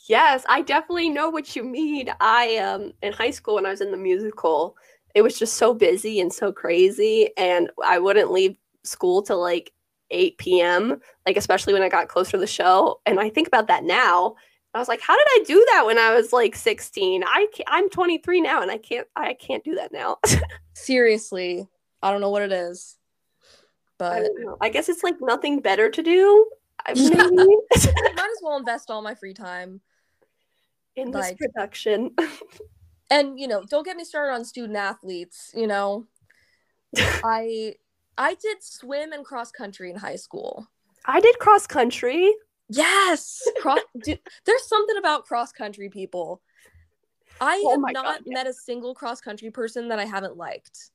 [0.08, 2.10] Yes, I definitely know what you mean.
[2.20, 4.76] I um in high school when I was in the musical,
[5.14, 9.72] it was just so busy and so crazy and I wouldn't leave school till like
[10.10, 11.00] 8 p.m.
[11.26, 14.36] like especially when I got closer to the show and I think about that now.
[14.74, 17.22] I was like, how did I do that when I was like 16?
[17.24, 20.18] I I'm 23 now and I can't I can't do that now.
[20.74, 21.68] Seriously,
[22.02, 22.96] I don't know what it is,
[23.42, 23.50] I
[23.98, 24.56] but don't know.
[24.60, 26.50] I guess it's like nothing better to do.
[26.88, 29.80] maybe Might as well invest all my free time.
[30.96, 32.10] in this production.
[33.10, 36.06] And you know, don't get me started on student athletes, you know.
[36.96, 37.74] I
[38.16, 40.66] I did swim and cross country in high school.
[41.04, 42.34] I did cross country.
[42.68, 43.42] Yes.
[43.60, 46.40] Cross dude, there's something about cross country people.
[47.40, 48.34] I Oh have not God, yeah.
[48.34, 50.90] met a single cross country person that I haven't liked.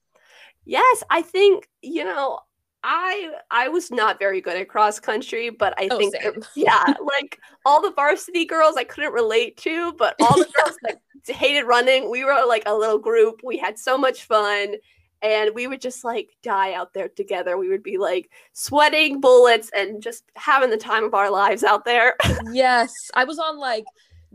[0.65, 2.39] Yes, I think you know.
[2.81, 6.15] I I was not very good at cross country, but I Oh, think
[6.55, 11.01] yeah, like all the varsity girls I couldn't relate to, but all the girls that
[11.27, 13.41] hated running, we were like a little group.
[13.43, 14.75] We had so much fun
[15.21, 17.57] and we would just like die out there together.
[17.57, 21.85] We would be like sweating bullets and just having the time of our lives out
[21.85, 22.15] there.
[22.51, 22.93] yes.
[23.13, 23.83] I was on like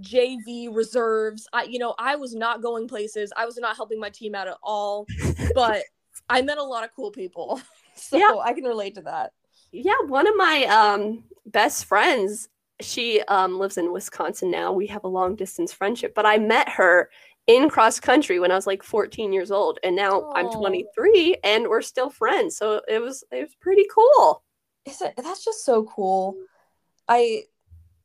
[0.00, 1.46] JV reserves.
[1.52, 3.32] I you know, I was not going places.
[3.36, 5.06] I was not helping my team out at all.
[5.54, 5.82] But
[6.28, 7.60] I met a lot of cool people.
[7.96, 8.34] So Yeah.
[8.42, 9.32] I can relate to that.
[9.70, 12.48] yeah, one of my um best friends,
[12.80, 14.72] she um lives in Wisconsin now.
[14.72, 17.08] We have a long distance friendship, but I met her
[17.46, 21.68] in cross country when I was like 14 years old and now I'm 23 and
[21.68, 22.56] we're still friends.
[22.56, 24.42] So it was it was pretty cool.
[24.86, 26.36] Isn't that's just so cool.
[27.08, 27.44] I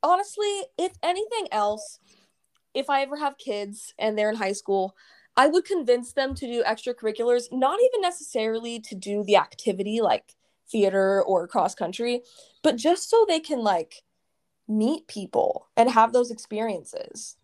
[0.04, 2.00] honestly, if anything else,
[2.74, 4.96] if I ever have kids and they're in high school,
[5.38, 10.36] I would convince them to do extracurriculars, not even necessarily to do the activity like
[10.70, 12.22] theater or cross country,
[12.62, 14.04] but just so they can like
[14.68, 17.38] meet people and have those experiences.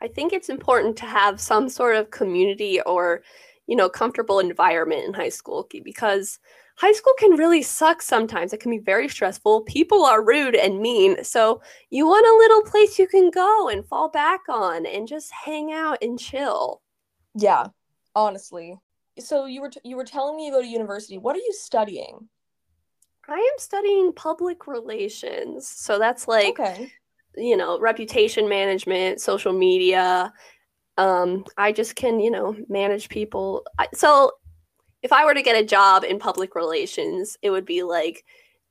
[0.00, 3.22] I think it's important to have some sort of community or,
[3.66, 6.38] you know, comfortable environment in high school because
[6.76, 8.52] high school can really suck sometimes.
[8.52, 9.62] It can be very stressful.
[9.62, 11.22] People are rude and mean.
[11.24, 15.32] So you want a little place you can go and fall back on and just
[15.32, 16.80] hang out and chill.
[17.34, 17.66] Yeah,
[18.14, 18.76] honestly.
[19.18, 21.18] So you were t- you were telling me you go to university.
[21.18, 22.28] What are you studying?
[23.28, 25.68] I am studying public relations.
[25.68, 26.90] So that's like okay.
[27.38, 30.32] You know, reputation management, social media.
[30.96, 33.64] Um, I just can, you know, manage people.
[33.78, 34.32] I, so
[35.02, 38.24] if I were to get a job in public relations, it would be like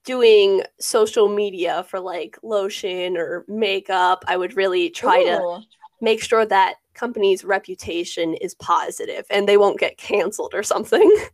[0.03, 4.23] doing social media for like lotion or makeup.
[4.27, 5.61] I would really try to
[6.01, 11.15] make sure that company's reputation is positive and they won't get canceled or something.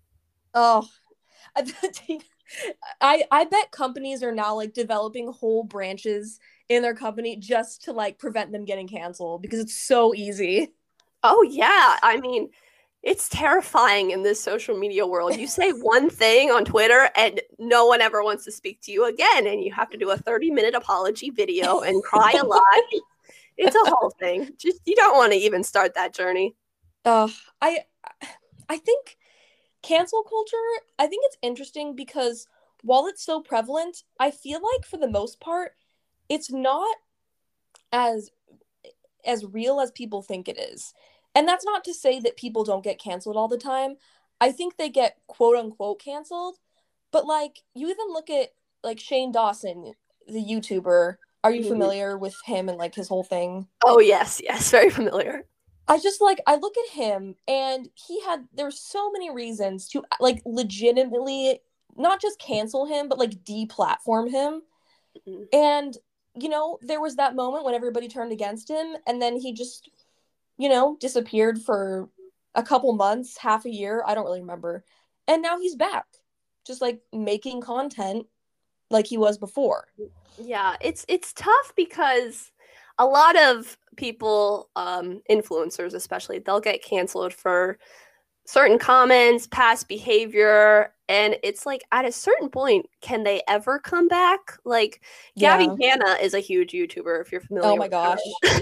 [0.55, 0.87] Oh,
[1.55, 1.65] I
[3.01, 7.93] I I bet companies are now like developing whole branches in their company just to
[7.93, 10.73] like prevent them getting canceled because it's so easy.
[11.23, 12.49] Oh yeah, I mean,
[13.01, 15.35] it's terrifying in this social media world.
[15.35, 19.05] You say one thing on Twitter and no one ever wants to speak to you
[19.05, 22.61] again and you have to do a 30-minute apology video and cry a lot.
[23.57, 24.49] It's a whole thing.
[24.57, 26.55] Just you don't want to even start that journey.
[27.05, 27.29] Uh,
[27.61, 27.79] I
[28.69, 29.17] I think
[29.81, 30.57] cancel culture.
[30.97, 32.47] I think it's interesting because
[32.81, 35.73] while it's so prevalent, I feel like for the most part,
[36.33, 36.95] it's not
[37.91, 38.31] as
[39.25, 40.93] as real as people think it is.
[41.35, 43.95] And that's not to say that people don't get canceled all the time.
[44.41, 46.57] I think they get quote unquote canceled.
[47.11, 48.49] But like you even look at
[48.83, 49.93] like Shane Dawson,
[50.27, 51.15] the YouTuber.
[51.43, 51.67] Are you Mhm.
[51.67, 53.67] familiar with him and like his whole thing?
[53.85, 55.47] Oh yes, yes, very familiar.
[55.87, 60.03] I just like I look at him and he had there's so many reasons to
[60.19, 61.59] like legitimately
[61.95, 64.61] not just cancel him but like deplatform him.
[65.27, 65.47] Mhm.
[65.53, 65.97] And
[66.39, 69.89] you know, there was that moment when everybody turned against him and then he just
[70.57, 72.09] you know, disappeared for
[72.55, 74.83] a couple months, half a year, I don't really remember.
[75.27, 76.05] And now he's back.
[76.65, 78.27] Just like making content
[78.89, 79.87] like he was before.
[80.37, 82.51] Yeah, it's it's tough because
[82.97, 87.77] a lot of people, um, influencers especially, they'll get canceled for
[88.45, 94.07] certain comments, past behavior, and it's like at a certain point, can they ever come
[94.07, 94.57] back?
[94.65, 95.01] Like
[95.37, 97.69] Gabby Hanna is a huge YouTuber, if you're familiar.
[97.69, 98.19] Oh my with gosh.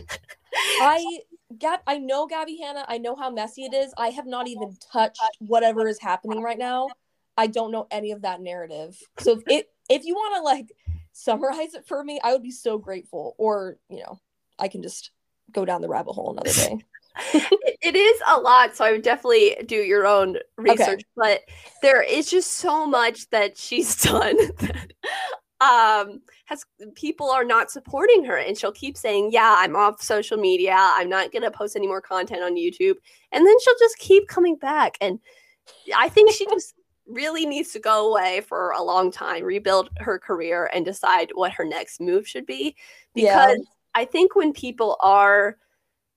[0.82, 1.22] I
[1.58, 2.86] Gab I know Gabby Hanna.
[2.88, 3.94] I know how messy it is.
[3.98, 6.90] I have not even touched whatever is happening right now.
[7.38, 8.98] I don't know any of that narrative.
[9.20, 10.72] So if it, if you want to like
[11.12, 13.36] summarize it for me, I would be so grateful.
[13.38, 14.20] Or you know,
[14.60, 15.12] I can just
[15.52, 16.86] go down the rabbit hole another day.
[17.34, 21.02] It, it is a lot, so I would definitely do your own research.
[21.16, 21.42] But
[21.82, 24.94] there is just so much that she's done that
[25.62, 30.36] um has people are not supporting her and she'll keep saying yeah i'm off social
[30.38, 32.96] media i'm not going to post any more content on youtube
[33.32, 35.20] and then she'll just keep coming back and
[35.96, 36.74] i think she just
[37.06, 41.52] really needs to go away for a long time rebuild her career and decide what
[41.52, 42.76] her next move should be
[43.14, 43.46] Yeah.
[43.50, 45.58] because i think when people are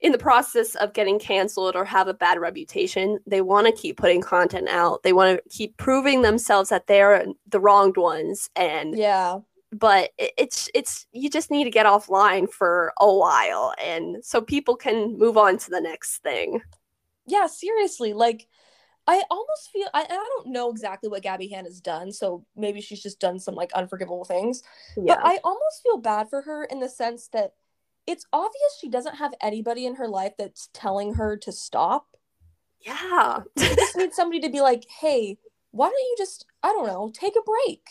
[0.01, 3.97] in the process of getting canceled or have a bad reputation, they want to keep
[3.97, 5.03] putting content out.
[5.03, 9.39] They want to keep proving themselves that they're the wronged ones and Yeah.
[9.73, 14.41] but it, it's it's you just need to get offline for a while and so
[14.41, 16.61] people can move on to the next thing
[17.27, 18.47] yeah seriously like
[19.07, 22.81] i almost feel I, I don't know exactly what gabby han has done so maybe
[22.81, 24.63] she's just done some like unforgivable things
[24.97, 27.55] yeah but i almost feel bad for her in the sense that
[28.07, 32.07] it's obvious she doesn't have anybody in her life that's telling her to stop.
[32.81, 33.41] Yeah.
[33.57, 35.39] You just need somebody to be like hey
[35.71, 37.83] why don't you just i don't know take a break.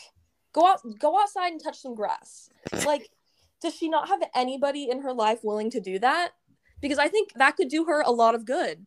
[0.52, 2.48] Go out go outside and touch some grass.
[2.86, 3.10] Like
[3.60, 6.30] does she not have anybody in her life willing to do that?
[6.80, 8.86] Because i think that could do her a lot of good.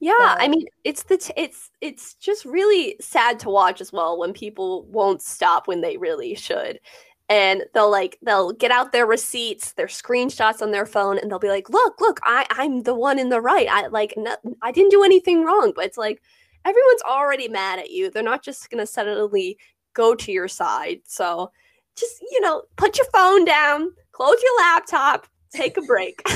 [0.00, 4.18] Yeah i mean it's the t- it's it's just really sad to watch as well
[4.18, 6.80] when people won't stop when they really should
[7.28, 11.38] and they'll like they'll get out their receipts their screenshots on their phone and they'll
[11.38, 13.66] be like look look i i'm the one in the right.
[13.70, 15.72] I like no, i didn't do anything wrong.
[15.74, 16.22] But it's like
[16.64, 18.10] everyone's already mad at you.
[18.10, 19.58] They're not just gonna suddenly
[19.94, 21.00] go to your side.
[21.04, 21.50] So
[21.96, 26.22] just you know put your phone down close your laptop take a break.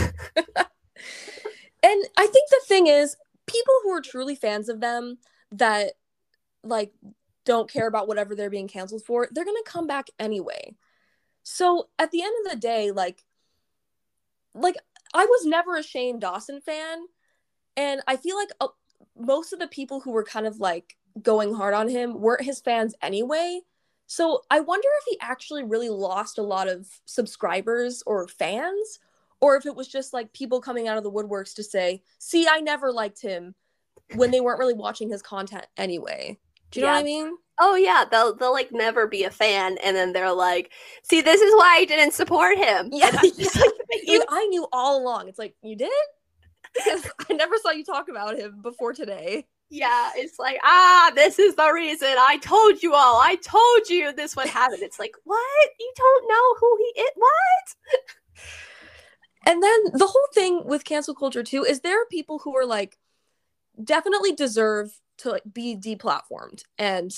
[1.82, 3.16] And i think the thing is
[3.46, 5.18] people who are truly fans of them
[5.52, 5.92] that
[6.64, 6.92] like
[7.48, 10.76] don't care about whatever they're being canceled for they're gonna come back anyway.
[11.42, 13.24] So at the end of the day like
[14.54, 14.76] like
[15.14, 16.98] i was never a shane dawson fan
[17.76, 18.68] and i feel like uh,
[19.16, 22.60] most of the people who were kind of like going hard on him weren't his
[22.60, 23.60] fans anyway.
[24.06, 28.98] So i wonder if he actually really lost a lot of subscribers or fans
[29.40, 32.46] or if it was just like people coming out of the woodworks to say see
[32.48, 33.54] i never liked him
[34.14, 36.38] when they weren't really watching his content anyway
[36.70, 37.36] do you know what i mean?
[37.60, 40.70] Oh yeah they'll they'll like never be a fan and then they're like
[41.02, 42.90] see this is why i didn't support him.
[42.92, 43.48] Yeah, I'm yeah.
[43.56, 45.28] like, you I knew all along.
[45.28, 45.90] It's like you did?
[46.74, 49.46] Because I never saw you talk about him before today.
[49.70, 52.14] yeah it's like ah this is the reason.
[52.18, 53.20] I told you all.
[53.20, 54.78] I told you this would happen.
[54.82, 55.68] It's like what?
[55.80, 58.44] You don't know who he is what?
[59.46, 62.66] And then the whole thing with cancel culture too is there are people who are
[62.66, 62.98] like
[63.82, 67.12] definitely deserve to like be deplatformed and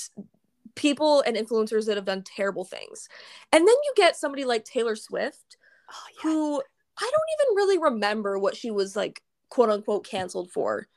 [0.75, 3.07] people and influencers that have done terrible things.
[3.51, 5.57] And then you get somebody like Taylor Swift
[5.89, 6.61] oh yeah who
[6.97, 10.87] I don't even really remember what she was like quote unquote canceled for.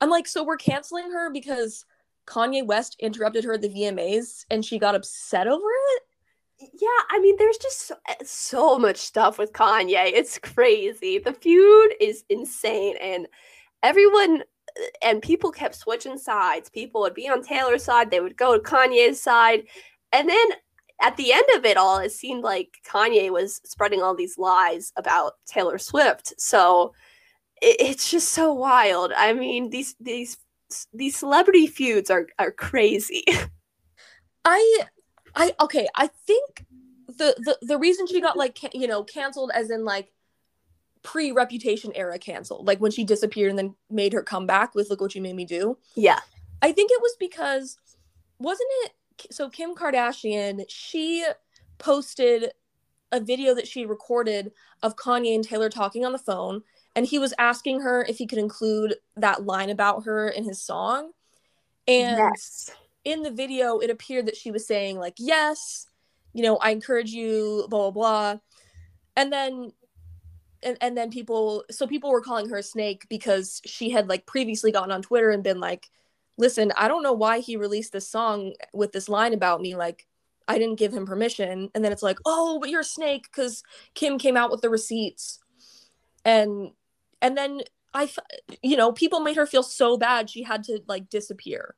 [0.00, 1.84] I'm like, so we're canceling her because
[2.26, 6.02] Kanye West interrupted her at the VMAs and she got upset over it?
[6.60, 11.32] yeah i mean there's just so, eh, so much stuff with kanye it's crazy the
[11.32, 13.28] feud is insane and
[13.82, 14.42] everyone
[15.02, 16.70] and people kept switching sides.
[16.70, 19.64] People would be on taylor's side they would go to kanye's side
[20.12, 20.46] and then
[21.00, 24.92] at the end of it all it seemed like kanye was spreading all these lies
[24.96, 26.34] about taylor swift.
[26.40, 26.92] So
[27.62, 29.12] it, it's just so wild.
[29.16, 30.38] I mean these these
[30.92, 33.24] these celebrity feuds are are crazy.
[34.44, 34.82] I
[35.34, 36.66] I okay, I think
[37.06, 40.12] the the the reason she got like ca- you know canceled as in like
[41.02, 45.00] pre reputation era canceled, like when she disappeared and then made her comeback with look
[45.00, 45.76] what you made me do.
[45.94, 46.20] yeah
[46.60, 47.78] I think it was because
[48.38, 48.92] wasn't it
[49.30, 51.24] so Kim Kardashian, she
[51.78, 52.52] posted
[53.10, 56.62] a video that she recorded of Kanye and Taylor talking on the phone
[56.94, 60.62] and he was asking her if he could include that line about her in his
[60.62, 61.12] song.
[61.86, 62.70] And yes
[63.08, 65.86] in the video it appeared that she was saying like yes
[66.34, 68.40] you know i encourage you blah blah blah
[69.16, 69.72] and then
[70.62, 74.26] and, and then people so people were calling her a snake because she had like
[74.26, 75.90] previously gotten on twitter and been like
[76.36, 80.06] listen i don't know why he released this song with this line about me like
[80.48, 81.70] i didn't give him permission.
[81.74, 83.62] And then it's like oh but you're a snake because
[83.94, 85.40] kim came out with the receipts.
[86.24, 86.70] And
[87.20, 87.60] and then
[87.94, 88.10] i
[88.62, 91.74] you know people made her feel so bad she had to like disappear.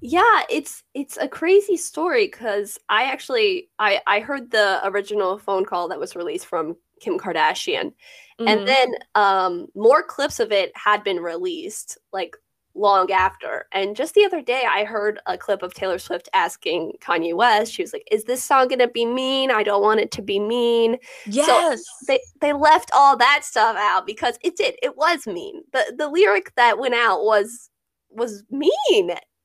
[0.00, 5.64] Yeah it's it's a crazy story because i actually i i heard the original phone
[5.64, 7.92] call that was released from kim kardashian.
[8.40, 8.48] Mhm.
[8.48, 12.36] and then um more clips of it had been released like
[12.74, 13.66] long after.
[13.72, 17.72] And just the other day i heard a clip of taylor swift asking kanye west
[17.72, 19.50] she was like is this song gonna be mean?
[19.50, 20.96] I don't want it to be mean.
[21.26, 21.82] Yes.
[22.06, 24.76] they they left all that stuff out because it did.
[24.82, 25.62] It was mean.
[25.72, 27.70] The the lyric that went out was
[28.10, 28.70] was mean.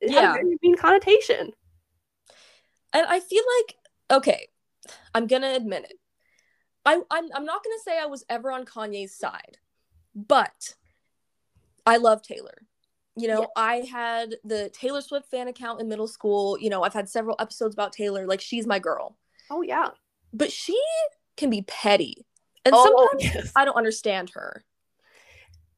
[0.02, 0.32] It had Yeah.
[0.32, 1.52] a very mean connotation.
[2.94, 3.76] And I feel like
[4.20, 4.48] okay,
[5.16, 5.98] I'm gonna admit it.
[6.86, 9.58] I I'm I'm not gonna say I was ever on Kanye's side,
[10.14, 10.76] but
[11.86, 12.62] I love Taylor.
[13.18, 13.48] You know, Yeah.
[13.56, 16.60] I had the Taylor Swift fan account in middle school.
[16.60, 18.28] You know, I've had several episodes about Taylor.
[18.28, 19.18] Like she's my girl,
[19.50, 19.90] oh yeah
[20.34, 20.80] but she
[21.38, 22.26] can be petty,
[22.66, 23.52] and oh sometimes yes.
[23.56, 24.64] I don't understand her.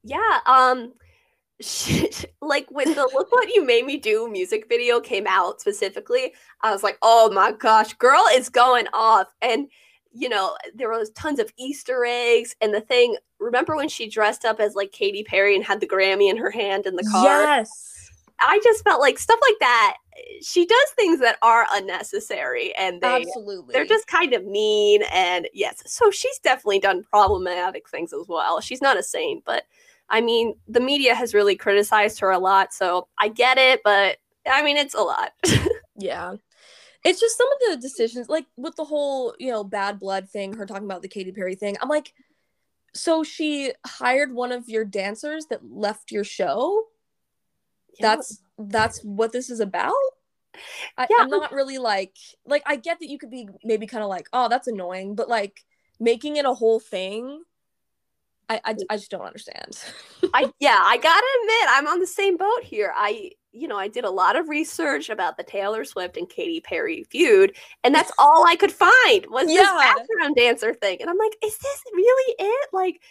[0.04, 0.94] yeah um
[1.62, 2.10] she,
[2.42, 6.72] like when the look what you made me do music video came out specifically i
[6.72, 9.68] was like oh my gosh girl is going off and
[10.18, 14.46] you know there was tons of easter eggs and the thing remember when she dressed
[14.46, 17.24] up as like Katy Perry and had the grammy in her hand in the car
[17.24, 18.10] Yes.
[18.40, 19.98] i just felt like stuff like that
[20.42, 23.72] she does things that are unnecessary and they Absolutely.
[23.74, 28.60] they're just kind of mean and yes so she's definitely done problematic things as well
[28.60, 29.64] she's not a saint but
[30.10, 34.18] i mean the media has really criticized her a lot so i get it but
[34.52, 35.32] i mean it's a lot
[36.00, 36.36] Yeah.
[37.04, 40.54] It's just some of the decisions, like with the whole, you know, bad blood thing,
[40.54, 41.78] her talking about the Katy Perry thing.
[41.82, 42.14] I'm like,
[42.94, 46.84] so she hired one of your dancers that left your show?
[48.00, 49.94] That's that's what this is about?
[50.98, 51.18] I, Yeah.
[51.20, 54.28] I'm not really like like I get that you could be maybe kind of like,
[54.34, 55.64] oh, that's annoying, but like
[56.00, 57.44] making it a whole thing,
[58.50, 59.80] I I, I just don't understand.
[60.34, 62.94] I yeah, I gotta admit, I'm on the same boat here.
[62.96, 66.62] I you know, I did a lot of research about the Taylor Swift and Katy
[66.62, 70.98] Perry feud, and that's all I could find was this background dancer thing.
[71.02, 72.70] And I'm like, is this really it?
[72.74, 73.02] Like,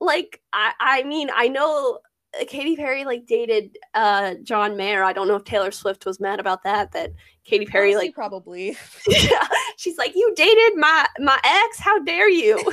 [0.00, 1.98] like I I mean, I know
[2.38, 5.02] uh, Katy Perry like dated uh John Mayer.
[5.02, 6.92] I don't know if Taylor Swift was mad about that.
[6.92, 7.12] That
[7.44, 8.76] Katy Perry Honestly, like probably.
[9.08, 9.46] yeah,
[9.76, 11.78] she's like, you dated my my ex.
[11.78, 12.72] How dare you?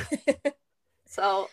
[1.06, 1.48] so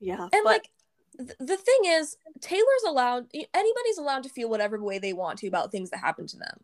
[0.00, 0.70] yeah, And but like
[1.18, 5.72] the thing is, Taylor's allowed anybody's allowed to feel whatever way they want to about
[5.72, 6.60] things that happen to them.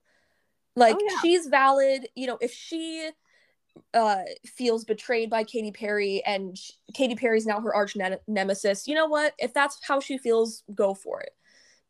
[0.77, 1.17] Like Oh, yeah.
[1.23, 3.11] she's valid, you know, if she
[3.93, 8.87] uh feels betrayed by Katy Perry and sh- Katy Perry's now her arch ne- nemesis,
[8.87, 9.35] you know what?
[9.39, 11.35] If that's how she feels, go for it.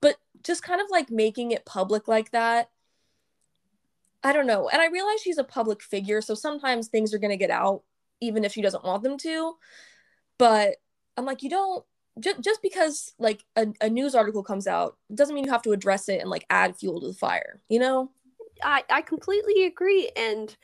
[0.01, 2.71] But just kind of like making it public like that,
[4.23, 4.71] I don't know.
[4.71, 7.83] And I realize she's a public figure, so sometimes things are going to get out
[8.21, 9.55] even if she doesn't want them to.
[10.39, 10.77] But
[11.17, 11.85] I'm like, you don't
[12.21, 15.73] just just because like a, a news article comes out doesn't mean you have to
[15.73, 18.11] address it and like add fuel to the fire, you know?
[18.63, 20.11] I, I completely agree.
[20.17, 20.57] And,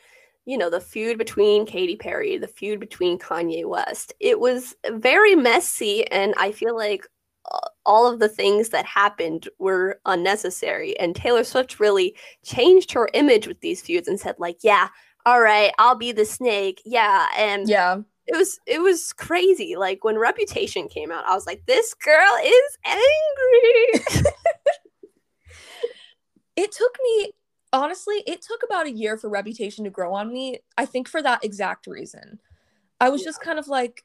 [0.47, 5.35] you know, the feud between Katy Perry, the feud between Kanye West, it was very
[5.35, 6.07] messy.
[6.11, 7.07] And I feel like
[7.51, 10.99] uh, all of the things that happened were unnecessary.
[10.99, 14.89] And Taylor Swift really changed her image with these feuds and said, like, yeah,
[15.27, 16.81] all right, I'll be the snake.
[16.85, 17.27] Yeah.
[17.37, 18.03] And Yeah.
[18.31, 19.75] It was it was crazy.
[19.77, 24.25] Like when Reputation came out, I was like, this girl is angry.
[26.57, 27.33] It took me
[27.73, 30.59] honestly, it took about a year for reputation to grow on me.
[30.77, 32.39] I think for that exact reason.
[33.01, 34.05] I was just kind of like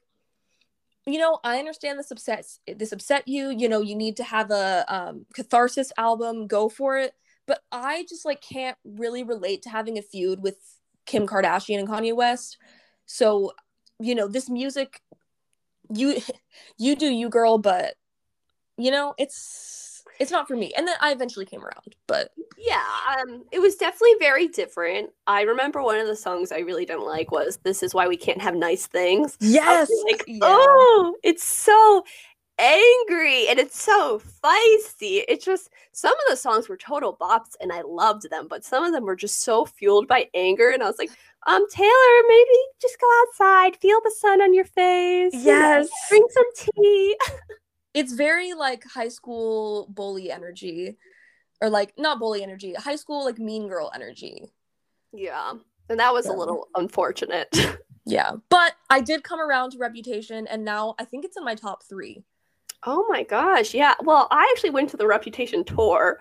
[1.04, 4.50] you know, I understand this upsets this upset you, you know, you need to have
[4.50, 7.12] a um catharsis album, go for it.
[7.46, 10.56] But I just like can't really relate to having a feud with
[11.04, 12.56] Kim Kardashian and Kanye West.
[13.04, 13.52] So,
[13.98, 15.00] you know, this music
[15.90, 16.20] you
[16.78, 17.94] you do you girl, but
[18.76, 20.72] you know, it's it's not for me.
[20.76, 22.82] And then I eventually came around, but Yeah,
[23.18, 25.10] um, it was definitely very different.
[25.26, 28.16] I remember one of the songs I really didn't like was "This Is Why We
[28.16, 30.38] Can't Have Nice Things." Yes, like, yeah.
[30.42, 32.04] oh, it's so
[32.58, 35.22] angry and it's so feisty.
[35.28, 38.84] It's just some of the songs were total bops and I loved them, but some
[38.84, 40.70] of them were just so fueled by anger.
[40.70, 41.10] And I was like,
[41.46, 45.32] um, Taylor, maybe just go outside, feel the sun on your face.
[45.34, 45.88] Yes.
[46.08, 47.16] drink some tea.
[47.94, 50.96] it's very like high school bully energy,
[51.60, 54.44] or like not bully energy, high school like mean girl energy.
[55.12, 55.52] Yeah,
[55.88, 57.48] and that was a little unfortunate.
[58.08, 61.56] Yeah, but I did come around to Reputation, and now I think it's in my
[61.56, 62.22] top three.
[62.88, 63.94] Oh my gosh, yeah.
[64.02, 66.20] Well, I actually went to the Reputation tour.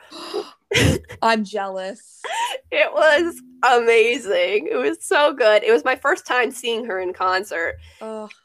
[1.21, 2.21] I'm jealous.
[2.71, 4.67] It was amazing.
[4.69, 5.63] It was so good.
[5.63, 7.75] It was my first time seeing her in concert,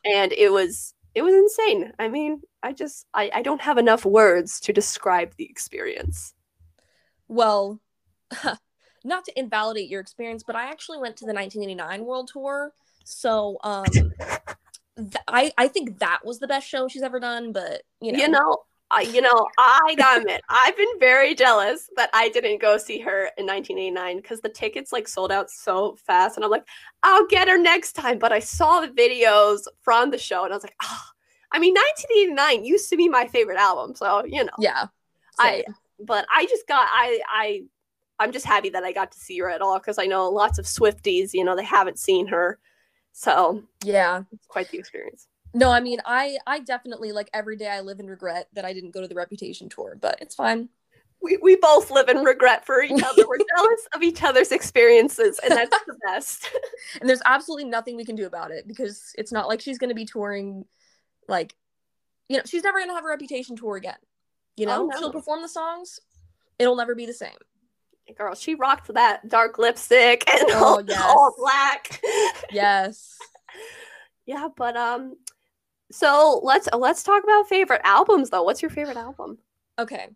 [0.04, 1.92] and it was it was insane.
[1.98, 6.34] I mean, I just I, I don't have enough words to describe the experience.
[7.26, 7.80] well,
[9.04, 12.72] not to invalidate your experience, but I actually went to the 1989 World Tour,
[13.04, 13.86] so um,
[15.00, 17.52] th- I I think that was the best show she's ever done.
[17.52, 18.56] But you know, You know,
[18.90, 22.98] I you know, I gotta admit, I've been very jealous that I didn't go see
[23.00, 26.66] her in 1989 because the tickets like sold out so fast, and I'm like,
[27.02, 28.18] I'll get her next time.
[28.18, 31.02] But I saw the videos from the show, and I was like, oh,
[31.52, 34.86] I mean, 1989 used to be my favorite album, so you know, yeah,
[35.38, 35.64] I
[36.00, 37.62] but I just got I I
[38.18, 40.58] I'm just happy that I got to see her at all because I know lots
[40.58, 42.58] of Swifties, you know, they haven't seen her,
[43.12, 44.22] so yeah.
[44.32, 45.26] it's quite the experience.
[45.52, 48.72] No, I mean, I I definitely like every day I live in regret that I
[48.72, 50.68] didn't go to the Reputation tour, but it's fine.
[51.22, 53.28] We, we both live in regret for each other.
[53.28, 56.48] We're jealous of each other's experiences, and that's the best.
[57.00, 59.90] And there's absolutely nothing we can do about it because it's not like she's going
[59.90, 60.64] to be touring
[61.28, 61.54] like
[62.30, 63.98] you know, she's never going to have a Reputation tour again.
[64.56, 64.98] You know, Oh, no.
[64.98, 65.98] she'll perform the songs.
[66.60, 67.36] It'll never be the same.
[68.16, 71.02] Girl, she rocked that dark lipstick and Oh, all, yes.
[71.04, 72.00] all black.
[72.52, 73.18] Yes.
[74.26, 75.16] yeah, but um
[75.92, 78.42] so let's let's talk about favorite albums though.
[78.42, 79.38] What's your favorite album?
[79.78, 80.08] Okay.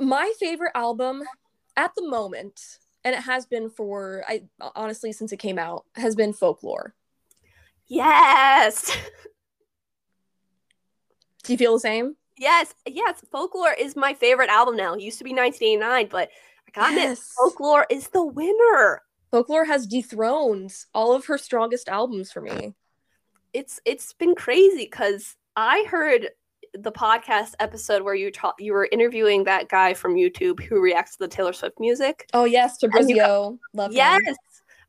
[0.00, 1.22] My favorite album
[1.76, 4.42] at the moment, and it has been for I
[4.74, 6.94] honestly since it came out, has been Folklore.
[7.86, 8.96] Yes.
[11.44, 12.16] Do you feel the same?
[12.42, 13.22] Yes, yes.
[13.30, 14.94] Folklore is my favorite album now.
[14.94, 16.28] It used to be 1989, but
[16.76, 17.32] I admit, Yes.
[17.38, 19.02] Folklore is the winner.
[19.30, 22.74] Folklore has dethroned all of her strongest albums for me.
[23.52, 26.30] It's it's been crazy because I heard
[26.74, 31.12] the podcast episode where you ta- you were interviewing that guy from YouTube who reacts
[31.12, 32.28] to the Taylor Swift music.
[32.34, 33.56] Oh yes, Fabrizio.
[33.72, 34.20] Love Yes.
[34.26, 34.34] him.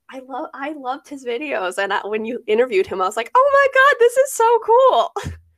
[0.10, 3.30] I love I loved his videos and I, when you interviewed him I was like,
[3.36, 5.12] "Oh my god, this is so cool."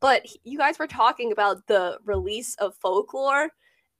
[0.00, 3.50] but you guys were talking about the release of Folklore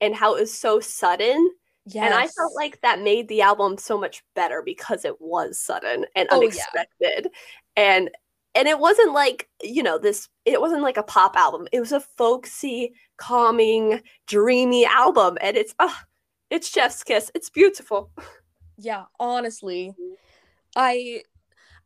[0.01, 1.51] and how it was so sudden
[1.85, 2.05] Yes.
[2.05, 6.05] and I felt like that made the album so much better because it was sudden
[6.15, 6.47] and Oh, yeah.
[6.47, 7.29] unexpected.
[7.75, 8.11] And
[8.55, 11.67] and it wasn't like, you know, this it wasn't like a pop album.
[11.71, 16.05] It was a folksy, calming, dreamy album and it's ah,
[16.51, 17.31] it's Chef's Kiss.
[17.33, 18.11] It's beautiful.
[18.77, 19.93] yeah honestly
[20.77, 21.21] i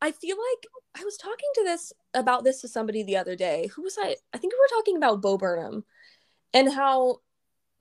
[0.01, 0.67] i feel like
[1.01, 4.15] i was talking to this about this to somebody the other day who was i
[4.33, 5.83] i think we were talking about bo burnham
[6.53, 7.17] and how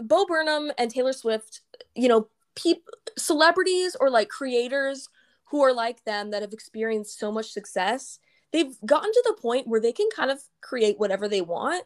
[0.00, 1.60] bo burnham and taylor swift
[1.94, 5.08] you know peop- celebrities or like creators
[5.44, 8.18] who are like them that have experienced so much success
[8.52, 11.84] they've gotten to the point where they can kind of create whatever they want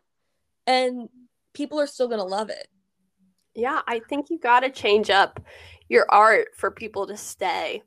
[0.67, 1.09] and
[1.53, 2.69] people are still going to love it
[3.55, 5.41] Yeah, I think you got to change up
[5.89, 7.83] your art for people to stay.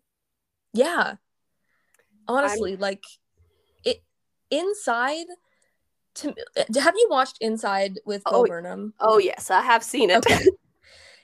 [0.74, 1.16] Yeah.
[2.28, 3.18] Honestly, like it
[4.52, 5.28] inside
[6.16, 6.34] to
[6.80, 8.93] have you watched Inside with Bo Oh, Burnham?
[9.00, 10.18] Oh yes, I have seen it.
[10.18, 10.45] Okay.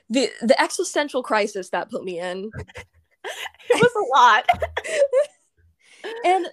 [0.08, 2.52] The the existential crisis that put me in.
[3.24, 4.48] it was a lot.
[6.24, 6.46] And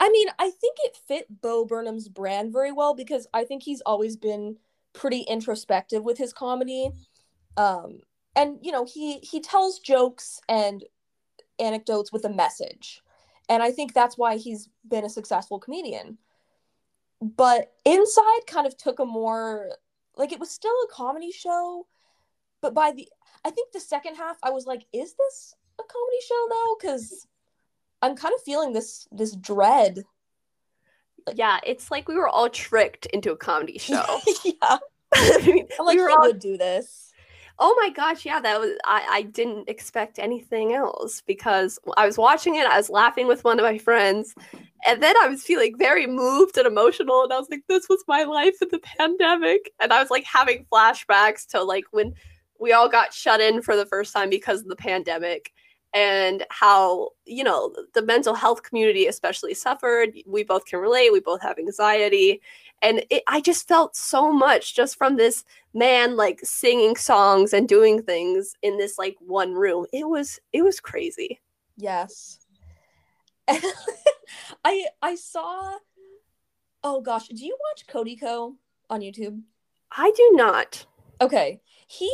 [0.00, 3.80] I mean, I think it fit Bo Burnham's brand very well because I think he's
[3.82, 4.56] always been
[4.92, 6.90] pretty introspective with his comedy.
[7.56, 8.00] Um
[8.34, 10.82] and you know, he he tells jokes and
[11.60, 13.00] anecdotes with a message.
[13.48, 16.18] And I think that's why he's been a successful comedian.
[17.20, 19.70] But Inside kind of took a more
[20.16, 21.86] like it was still a comedy show,
[22.60, 23.08] but by the
[23.44, 26.76] I think the second half I was like, is this a comedy show though?
[26.80, 27.26] Because
[28.02, 30.04] I'm kind of feeling this this dread.
[31.34, 34.20] Yeah, it's like we were all tricked into a comedy show.
[34.44, 34.78] yeah.
[35.14, 37.07] I mean, I'm like, we were all would do this.
[37.60, 42.16] Oh my gosh, yeah, that was I, I didn't expect anything else because I was
[42.16, 44.34] watching it, I was laughing with one of my friends,
[44.86, 48.04] and then I was feeling very moved and emotional, and I was like, this was
[48.06, 49.72] my life in the pandemic.
[49.80, 52.14] And I was like having flashbacks to like when
[52.60, 55.52] we all got shut in for the first time because of the pandemic
[55.94, 60.10] and how, you know, the mental health community especially suffered.
[60.26, 62.40] We both can relate, we both have anxiety.
[62.82, 67.68] And it, I just felt so much just from this man like singing songs and
[67.68, 69.86] doing things in this like one room.
[69.92, 71.40] It was it was crazy.
[71.76, 72.38] Yes.
[74.64, 75.78] I I saw
[76.84, 78.56] Oh gosh, do you watch Cody Ko
[78.88, 79.42] on YouTube?
[79.90, 80.86] I do not.
[81.20, 81.60] Okay.
[81.86, 82.12] He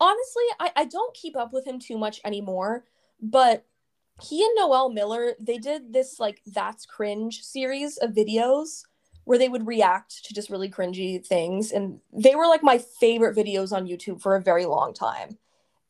[0.00, 2.84] honestly, I, I don't keep up with him too much anymore,
[3.24, 3.64] but
[4.22, 8.82] he and Noel Miller, they did this like That's Cringe series of videos
[9.24, 11.72] where they would react to just really cringy things.
[11.72, 15.38] And they were like my favorite videos on YouTube for a very long time.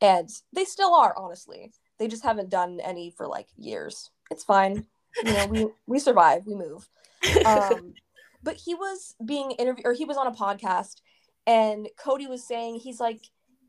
[0.00, 1.72] And they still are, honestly.
[1.98, 4.10] They just haven't done any for like years.
[4.30, 4.86] It's fine.
[5.24, 6.88] You know, we we survive, we move.
[7.44, 7.94] Um
[8.42, 11.00] but he was being interviewed or he was on a podcast
[11.46, 13.20] and Cody was saying he's like,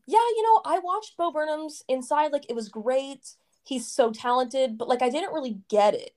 [0.06, 3.26] "Yeah, you know, I watched Bo Burnham's Inside like it was great.
[3.66, 6.14] He's so talented, but like I didn't really get it."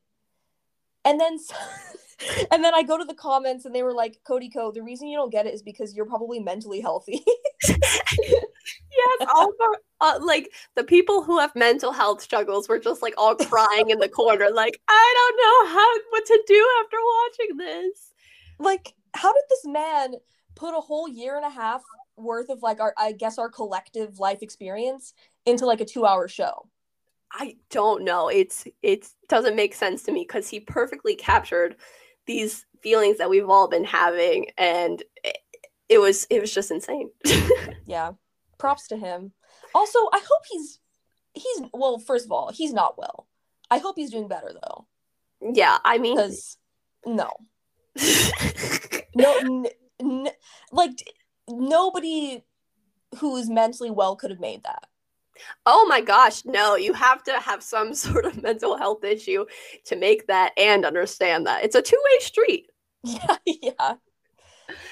[1.06, 1.38] And then
[2.52, 5.08] and then I go to the comments and they were like, "Cody Ko, the reason
[5.08, 7.24] you don't get it is because you're probably mentally healthy."
[7.68, 13.14] yes, all the, uh, like the people who have mental health struggles were just like
[13.18, 17.58] all crying in the corner, like I don't know how what to do after watching
[17.58, 18.14] this.
[18.60, 20.16] like, how did this man
[20.56, 21.82] put a whole year and a half
[22.18, 25.14] worth of like our I guess our collective life experience
[25.46, 26.68] into like a 2-hour show?
[27.32, 28.28] I don't know.
[28.28, 31.76] It's it doesn't make sense to me because he perfectly captured
[32.26, 35.38] these feelings that we've all been having, and it,
[35.90, 37.10] it was it was just insane.
[37.86, 38.12] Yeah.
[38.60, 39.32] Props to him.
[39.74, 40.80] Also, I hope he's
[41.34, 43.28] he's well, first of all, he's not well.
[43.72, 44.86] I hope he's doing better though.
[45.54, 46.58] yeah, I mean, Because
[47.06, 47.32] no.
[49.16, 49.66] No n-
[50.02, 50.30] N-
[50.72, 51.04] like
[51.50, 52.44] nobody
[53.18, 54.88] who's mentally well could have made that.
[55.66, 59.46] Oh my gosh, no, you have to have some sort of mental health issue
[59.86, 61.64] to make that and understand that.
[61.64, 62.70] It's a two-way street.
[63.04, 63.94] Yeah, yeah.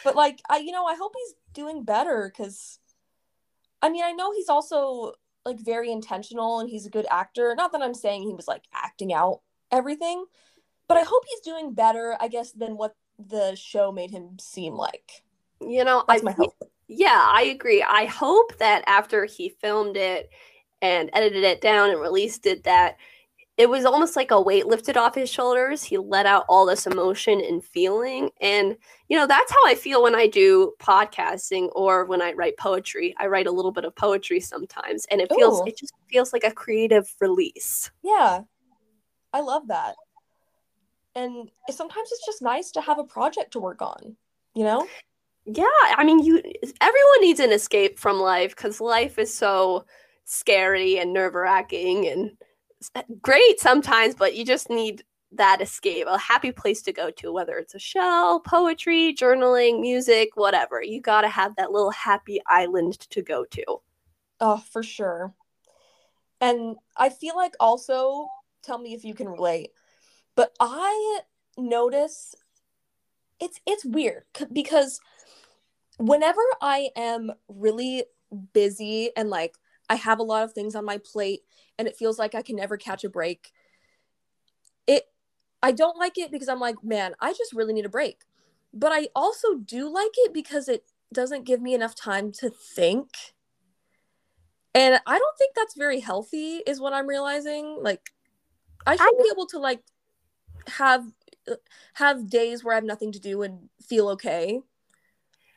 [0.04, 2.80] But like I you know, I hope he's doing better cuz
[3.82, 5.14] I mean, I know he's also
[5.46, 7.56] like very intentional and he's a good actor.
[7.56, 9.42] Not that I'm saying he was like acting out
[9.72, 10.26] everything,
[10.88, 14.74] but I hope he's doing better, I guess, than what the show made him seem
[14.74, 15.24] like.
[15.62, 16.54] You know, That's I my hope.
[16.88, 17.84] Yeah, I agree.
[17.84, 20.30] I hope that after he filmed it
[20.82, 22.98] and edited it down and released it, that
[23.58, 25.84] it was almost like a weight lifted off his shoulders.
[25.84, 28.30] He let out all this emotion and feeling.
[28.40, 28.78] And,
[29.10, 33.16] you know, that's how I feel when I do podcasting or when I write poetry.
[33.18, 35.66] I write a little bit of poetry sometimes, and it feels, Ooh.
[35.66, 37.90] it just feels like a creative release.
[38.04, 38.42] Yeah.
[39.34, 39.96] I love that.
[41.16, 44.16] And sometimes it's just nice to have a project to work on,
[44.54, 44.88] you know?
[45.50, 46.42] Yeah, I mean, you
[46.82, 49.86] everyone needs an escape from life because life is so
[50.26, 52.32] scary and nerve wracking and
[52.96, 57.32] eh, great sometimes, but you just need that escape, a happy place to go to,
[57.32, 60.82] whether it's a show, poetry, journaling, music, whatever.
[60.82, 63.64] You got to have that little happy island to go to.
[64.42, 65.34] Oh, for sure.
[66.42, 68.28] And I feel like also,
[68.64, 69.70] tell me if you can relate,
[70.36, 71.22] but I
[71.58, 72.36] notice
[73.40, 75.00] it's it's weird because
[75.98, 78.06] whenever I am really
[78.54, 79.56] busy and like
[79.90, 81.42] I have a lot of things on my plate
[81.78, 83.52] and it feels like I can never catch a break,
[84.86, 85.06] it
[85.62, 88.22] I don't like it because I'm like, man, I just really need a break.
[88.74, 90.84] But I also do like it because it
[91.14, 93.10] doesn't give me enough time to think.
[94.76, 97.80] And I don't think that's very healthy is what I'm realizing.
[97.82, 98.12] Like
[98.86, 99.82] I should I- be able to like
[100.68, 101.06] have
[101.50, 101.56] uh,
[101.96, 104.62] have days where I have nothing to do and feel okay.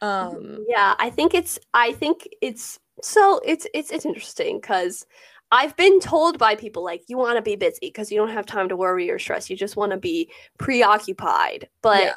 [0.01, 5.07] Um Yeah, I think it's I think it's so it's it's it's interesting cuz
[5.53, 8.47] I've been told by people like you want to be busy because you don't have
[8.47, 9.51] time to worry or stress.
[9.51, 11.69] You just want to be preoccupied.
[11.83, 12.15] But yeah.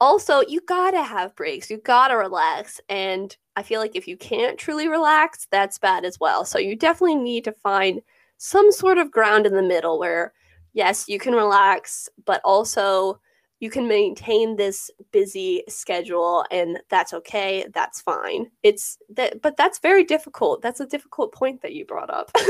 [0.00, 1.70] also you got to have breaks.
[1.70, 6.04] You got to relax and I feel like if you can't truly relax, that's bad
[6.04, 6.44] as well.
[6.44, 8.00] So you definitely need to find
[8.38, 10.32] some sort of ground in the middle where
[10.72, 13.20] yes, you can relax, but also
[13.60, 19.78] you can maintain this busy schedule and that's okay that's fine it's that but that's
[19.80, 22.30] very difficult that's a difficult point that you brought up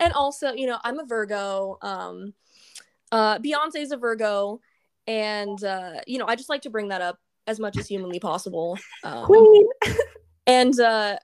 [0.00, 1.78] and also, you know, I'm a Virgo.
[1.82, 2.34] Um
[3.12, 4.60] uh Beyonce's a Virgo
[5.06, 8.20] and uh you know, I just like to bring that up as much as humanly
[8.20, 8.78] possible.
[9.02, 9.66] Um, queen
[10.46, 11.16] and uh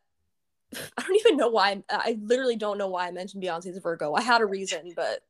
[0.97, 3.81] I don't even know why I'm, I literally don't know why I mentioned Beyonce's a
[3.81, 4.15] Virgo.
[4.15, 5.21] I had a reason, but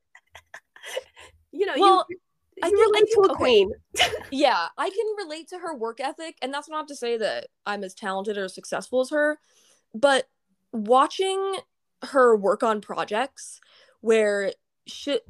[1.52, 2.16] you know Well, you
[2.62, 3.34] I you feel- I relate to a okay.
[3.34, 3.70] queen
[4.30, 7.84] yeah, I can relate to her work ethic, and that's not to say that I'm
[7.84, 9.38] as talented or successful as her,
[9.94, 10.28] but
[10.72, 11.58] watching
[12.04, 13.60] her work on projects
[14.00, 14.52] where
[14.86, 15.20] she,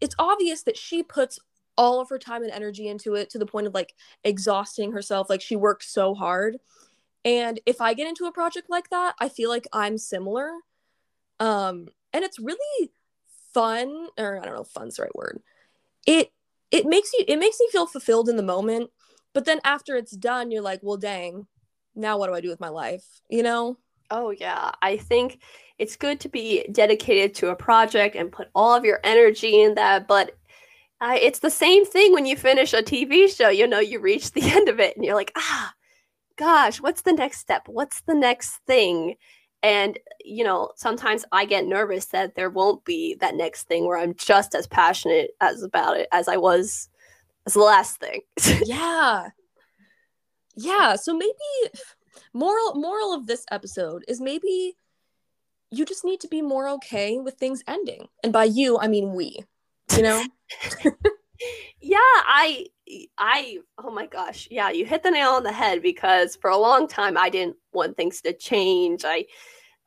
[0.00, 1.38] it's obvious that she puts
[1.78, 3.94] all of her time and energy into it to the point of like
[4.24, 5.30] exhausting herself.
[5.30, 6.58] Like she works so hard.
[7.24, 10.50] And if I get into a project like that, I feel like I'm similar.
[11.40, 12.90] Um, and it's really
[13.54, 15.40] fun, or I don't know, fun's the right word.
[16.06, 16.32] It
[16.72, 18.90] it makes you it makes me feel fulfilled in the moment
[19.32, 21.46] but then after it's done you're like well dang
[21.94, 23.76] now what do i do with my life you know?
[24.10, 24.72] Oh yeah.
[24.82, 25.40] I think
[25.78, 29.74] it's good to be dedicated to a project and put all of your energy in
[29.76, 30.32] that but
[31.00, 34.32] uh, it's the same thing when you finish a tv show you know you reach
[34.32, 35.72] the end of it and you're like ah
[36.36, 37.62] gosh what's the next step?
[37.66, 39.14] What's the next thing
[39.62, 43.98] and you know sometimes i get nervous that there won't be that next thing where
[43.98, 46.88] i'm just as passionate as about it as i was
[47.46, 48.20] as the last thing.
[48.64, 49.28] Yeah.
[50.54, 50.96] Yeah.
[50.96, 51.32] So maybe
[52.34, 54.74] moral moral of this episode is maybe
[55.70, 58.08] you just need to be more okay with things ending.
[58.22, 59.44] And by you i mean we
[59.96, 60.24] you know
[61.80, 62.66] yeah i
[63.18, 64.48] i oh my gosh.
[64.50, 67.56] Yeah you hit the nail on the head because for a long time i didn't
[67.72, 69.02] want things to change.
[69.04, 69.26] I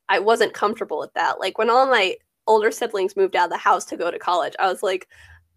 [0.09, 1.39] i wasn't comfortable with that.
[1.39, 2.15] Like when all my
[2.47, 5.07] older siblings moved out of the house to go to college i was like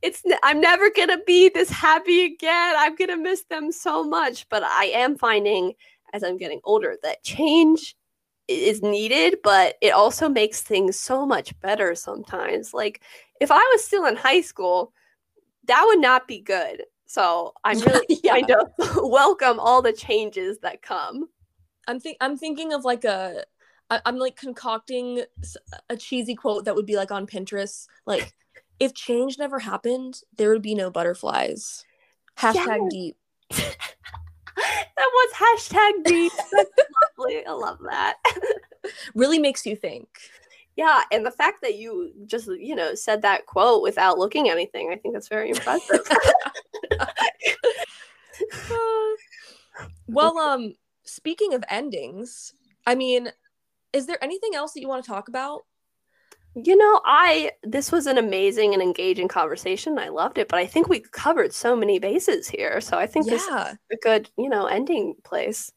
[0.00, 2.74] it's i'm never gonna be this happy again.
[2.78, 4.48] I'm gonna miss them so much.
[4.48, 5.74] But i am finding
[6.12, 7.96] as i'm getting older that change
[8.46, 12.72] is needed but it also makes things so much better sometimes.
[12.72, 13.02] Like
[13.40, 14.92] if i was still in high school
[15.68, 16.82] that would not be good.
[17.06, 18.32] So I'm really Yeah.
[18.40, 18.68] trying to
[19.02, 21.28] welcome all the changes that come.
[21.86, 23.44] i'm think i'm thinking of like a
[23.90, 25.22] I- i'm like concocting
[25.88, 28.34] a cheesy quote that would be like on pinterest like
[28.80, 31.84] if change never happened there would be no butterflies
[32.38, 32.90] hashtag Yes.
[32.90, 33.16] deep
[34.58, 36.32] that was hashtag deep.
[36.52, 36.70] That's
[37.16, 37.46] lovely.
[37.46, 38.16] I love that.
[39.14, 40.08] really makes you think.
[40.78, 44.90] Yeah, and the fact that you just, you know, said that quote without looking anything,
[44.92, 45.98] I think that's very impressive.
[50.06, 52.54] well, um, speaking of endings,
[52.86, 53.32] I mean,
[53.92, 55.62] is there anything else that you want to talk about?
[56.54, 59.98] You know, I this was an amazing and engaging conversation.
[59.98, 62.80] I loved it, but I think we covered so many bases here.
[62.80, 63.32] So I think yeah.
[63.32, 65.72] this is a good, you know, ending place.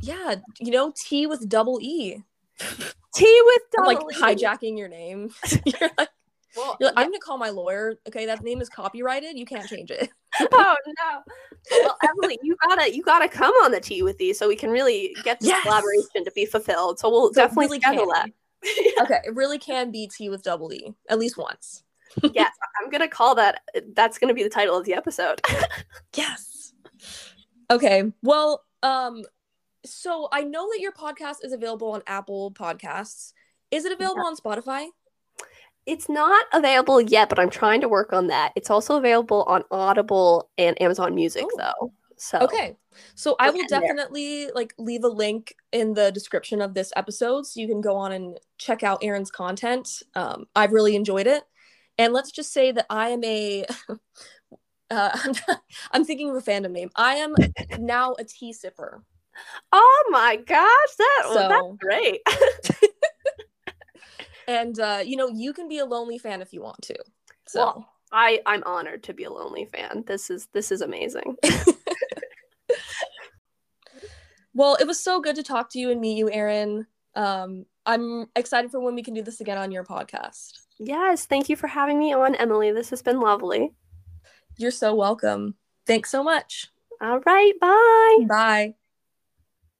[0.00, 2.24] Yeah, you know, T with double E.
[3.14, 5.30] T with double I'm, like hijacking your name.
[5.64, 6.08] You're like,
[6.56, 7.96] well, like, I'm gonna call my lawyer.
[8.08, 9.36] Okay, that name is copyrighted.
[9.38, 10.10] You can't change it.
[10.52, 11.22] oh no.
[11.70, 14.70] Well, Emily, you gotta you gotta come on the tea with these so we can
[14.70, 15.62] really get this yes.
[15.62, 16.98] collaboration to be fulfilled.
[16.98, 18.32] So we'll so definitely really schedule can.
[18.64, 19.02] that.
[19.02, 21.82] okay, it really can be tea with double E at least once.
[22.32, 23.62] yes, I'm gonna call that.
[23.94, 25.40] That's gonna be the title of the episode.
[26.14, 26.72] yes.
[27.70, 28.12] Okay.
[28.22, 29.24] Well, um,
[29.84, 33.32] so I know that your podcast is available on Apple Podcasts.
[33.70, 34.28] Is it available yeah.
[34.28, 34.86] on Spotify?
[35.86, 38.52] It's not available yet, but I'm trying to work on that.
[38.56, 41.56] It's also available on Audible and Amazon Music, oh.
[41.56, 41.92] though.
[42.16, 42.76] So okay,
[43.14, 44.54] so I will definitely there.
[44.54, 48.12] like leave a link in the description of this episode, so you can go on
[48.12, 50.02] and check out Erin's content.
[50.14, 51.42] Um, I've really enjoyed it,
[51.98, 53.66] and let's just say that I am a.
[54.90, 55.18] uh,
[55.92, 56.90] I'm thinking of a fandom name.
[56.96, 57.34] I am
[57.78, 59.02] now a tea sipper.
[59.72, 62.20] Oh my gosh, that so, that's great.
[64.48, 66.96] and uh, you know, you can be a lonely fan if you want to.
[67.46, 70.04] So well, I I'm honored to be a lonely fan.
[70.06, 71.36] This is this is amazing.
[74.54, 76.86] well, it was so good to talk to you and meet you, Erin.
[77.14, 80.52] Um, I'm excited for when we can do this again on your podcast.
[80.78, 82.72] Yes, thank you for having me on, Emily.
[82.72, 83.72] This has been lovely.
[84.56, 85.54] You're so welcome.
[85.86, 86.68] Thanks so much.
[87.00, 88.26] All right, bye.
[88.26, 88.74] Bye.